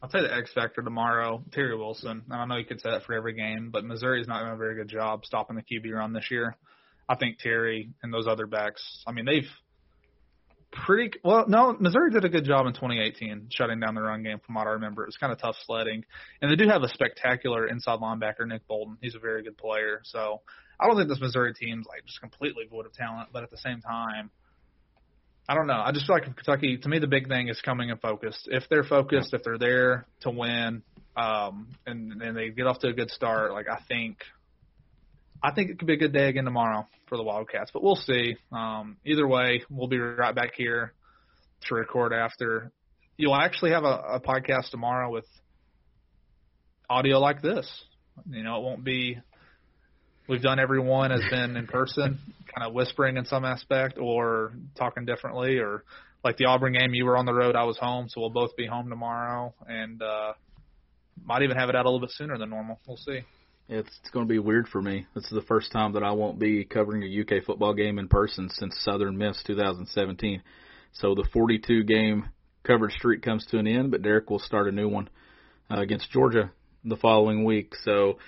[0.02, 2.24] I'll say the X factor tomorrow, Terry Wilson.
[2.30, 4.58] And I know you could say that for every game, but Missouri's not doing a
[4.58, 6.56] very good job stopping the QB run this year.
[7.10, 9.04] I think Terry and those other backs.
[9.06, 9.50] I mean, they've
[10.72, 11.46] pretty well.
[11.48, 14.40] No, Missouri did a good job in 2018 shutting down the run game.
[14.46, 16.06] From what I remember, it was kind of tough sledding,
[16.42, 18.98] and they do have a spectacular inside linebacker, Nick Bolton.
[19.02, 20.02] He's a very good player.
[20.04, 20.42] So
[20.80, 23.58] I don't think this Missouri team's like just completely void of talent, but at the
[23.58, 24.30] same time,
[25.50, 25.82] I don't know.
[25.84, 26.78] I just feel like Kentucky.
[26.78, 28.48] To me, the big thing is coming and focused.
[28.52, 30.84] If they're focused, if they're there to win,
[31.18, 34.20] um, and and they get off to a good start, like I think
[35.42, 37.96] I think it could be a good day again tomorrow for the Wildcats, but we'll
[37.96, 38.38] see.
[38.52, 40.94] Um, either way, we'll be right back here
[41.68, 42.72] to record after.
[43.18, 45.26] You'll actually have a, a podcast tomorrow with
[46.88, 47.68] audio like this.
[48.30, 49.18] You know, it won't be.
[50.30, 52.20] We've done everyone has been in person,
[52.56, 55.84] kind of whispering in some aspect, or talking differently, or
[56.24, 56.94] like the Auburn game.
[56.94, 60.00] You were on the road, I was home, so we'll both be home tomorrow, and
[60.04, 60.34] uh,
[61.26, 62.80] might even have it out a little bit sooner than normal.
[62.88, 63.22] We'll see.
[63.70, 65.08] It's it's going to be weird for me.
[65.16, 68.08] This is the first time that I won't be covering a UK football game in
[68.08, 70.44] person since Southern Miss 2017.
[70.94, 72.30] So the 42 game
[72.64, 75.10] coverage streak comes to an end, but Derek will start a new one
[75.72, 76.52] uh, against Georgia
[76.86, 77.74] the following week.
[77.84, 78.20] So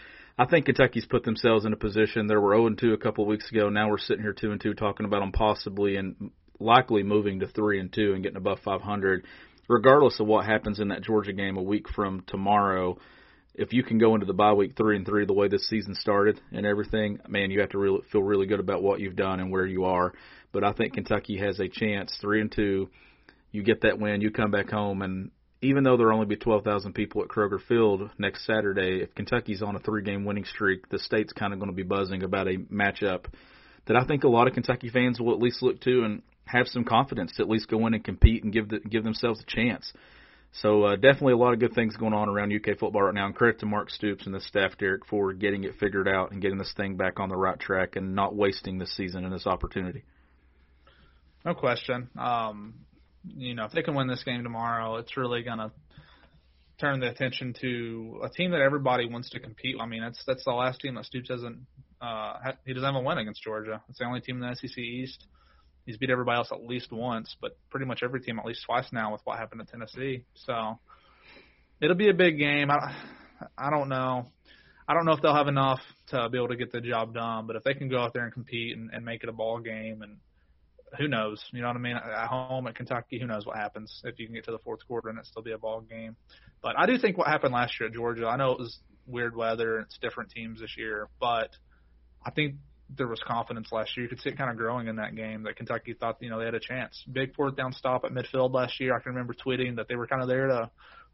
[0.42, 2.26] I think Kentucky's put themselves in a position.
[2.26, 3.70] They were 0 2 a couple of weeks ago.
[3.70, 7.48] Now we're sitting here 2 and 2 talking about them possibly and likely moving to
[7.48, 9.24] 3 and 2 and getting above 500.
[9.70, 12.98] Regardless of what happens in that Georgia game a week from tomorrow,
[13.54, 15.94] if you can go into the bye week three and three the way this season
[15.94, 19.40] started and everything, man, you have to really feel really good about what you've done
[19.40, 20.12] and where you are.
[20.52, 22.90] But I think Kentucky has a chance, three and two.
[23.52, 25.30] You get that win, you come back home, and
[25.62, 29.76] even though there'll only be 12,000 people at Kroger Field next Saturday, if Kentucky's on
[29.76, 33.26] a three-game winning streak, the state's kind of going to be buzzing about a matchup
[33.86, 36.68] that I think a lot of Kentucky fans will at least look to and have
[36.68, 39.46] some confidence to at least go in and compete and give the, give themselves a
[39.46, 39.92] chance.
[40.54, 43.26] So uh, definitely a lot of good things going on around UK football right now.
[43.26, 46.42] And credit to Mark Stoops and the staff, Derek, for getting it figured out and
[46.42, 49.48] getting this thing back on the right track and not wasting this season and this
[49.48, 50.04] opportunity.
[51.46, 52.10] No question.
[52.20, 52.74] Um,
[53.28, 55.72] you know, if they can win this game tomorrow, it's really gonna
[56.80, 59.76] turn the attention to a team that everybody wants to compete.
[59.80, 61.60] I mean, that's that's the last team that Stoops hasn't.
[62.02, 63.82] Uh, he doesn't have a win against Georgia.
[63.88, 65.28] It's the only team in the SEC East.
[65.86, 68.88] He's beat everybody else at least once, but pretty much every team at least twice
[68.92, 70.26] now with what happened to Tennessee.
[70.34, 70.80] So
[71.80, 72.72] it'll be a big game.
[72.72, 72.96] I
[73.58, 74.26] I don't know.
[74.88, 77.48] I don't know if they'll have enough to be able to get the job done,
[77.48, 79.60] but if they can go out there and compete and, and make it a ball
[79.60, 80.18] game and
[80.98, 81.44] who knows?
[81.52, 81.96] You know what I mean?
[81.96, 84.86] At home at Kentucky, who knows what happens if you can get to the fourth
[84.88, 86.16] quarter and it still be a ball game.
[86.62, 88.28] But I do think what happened last year at Georgia.
[88.28, 91.50] I know it was weird weather and it's different teams this year, but
[92.26, 92.56] I think
[92.98, 94.04] there was confidence last year.
[94.04, 96.40] You could see it kind of growing in that game that Kentucky thought you know
[96.40, 97.04] they had a chance.
[97.12, 98.96] Big fourth down stop at midfield last year.
[98.96, 100.70] I can remember tweeting that they were kind of there to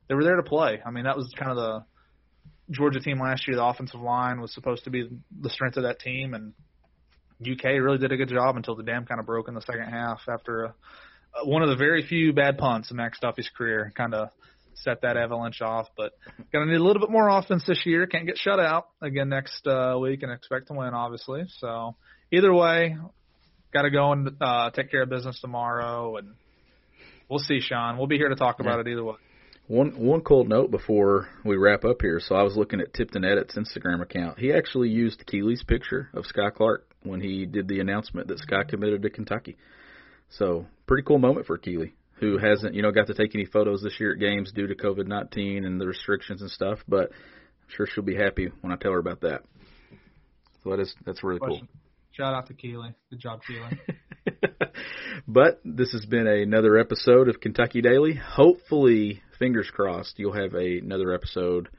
[0.07, 0.81] they were there to play.
[0.85, 1.85] I mean that was kind of the
[2.71, 3.55] Georgia team last year.
[3.55, 5.09] The offensive line was supposed to be
[5.39, 6.53] the strength of that team, and
[7.41, 9.89] UK really did a good job until the dam kind of broke in the second
[9.89, 10.73] half after a,
[11.43, 13.91] one of the very few bad punts in Max Duffy's career.
[13.95, 14.29] Kind of
[14.73, 15.87] set that avalanche off.
[15.95, 16.13] But
[16.51, 18.07] going to need a little bit more offense this year.
[18.07, 21.45] Can't get shut out again next uh, week and expect to win, obviously.
[21.59, 21.95] So
[22.31, 22.97] either way,
[23.73, 26.33] got to go and uh, take care of business tomorrow, and
[27.29, 27.97] we'll see, Sean.
[27.97, 28.91] We'll be here to talk about yeah.
[28.91, 29.15] it either way.
[29.67, 32.21] One one cold note before we wrap up here.
[32.21, 34.39] So I was looking at Tipton Edits Instagram account.
[34.39, 38.67] He actually used Keeley's picture of Skyy Clark when he did the announcement that Skyy
[38.67, 39.57] committed to Kentucky.
[40.29, 43.81] So pretty cool moment for Keeley, who hasn't you know got to take any photos
[43.81, 46.79] this year at games due to COVID nineteen and the restrictions and stuff.
[46.87, 49.43] But I'm sure she'll be happy when I tell her about that.
[50.63, 51.61] So that is that's really cool.
[52.11, 52.95] Shout out to Keeley.
[53.11, 53.79] Good job, Keeley.
[55.27, 58.15] but this has been another episode of Kentucky Daily.
[58.15, 61.69] Hopefully fingers crossed, you'll have a, another episode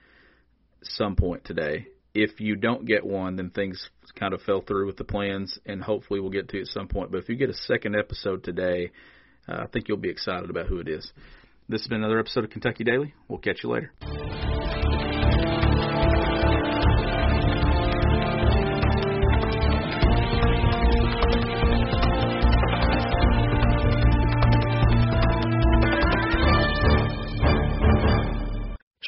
[0.83, 1.89] some point today.
[2.21, 5.81] If you don't get one, then things kind of fell through with the plans, and
[5.81, 7.13] hopefully we'll get to it at some point.
[7.13, 8.91] But if you get a second episode today,
[9.49, 11.13] uh, I think you'll be excited about who it is.
[11.69, 13.15] This has been another episode of Kentucky Daily.
[13.29, 13.93] We'll catch you later.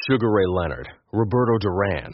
[0.09, 2.13] Sugar Ray Leonard, Roberto Duran,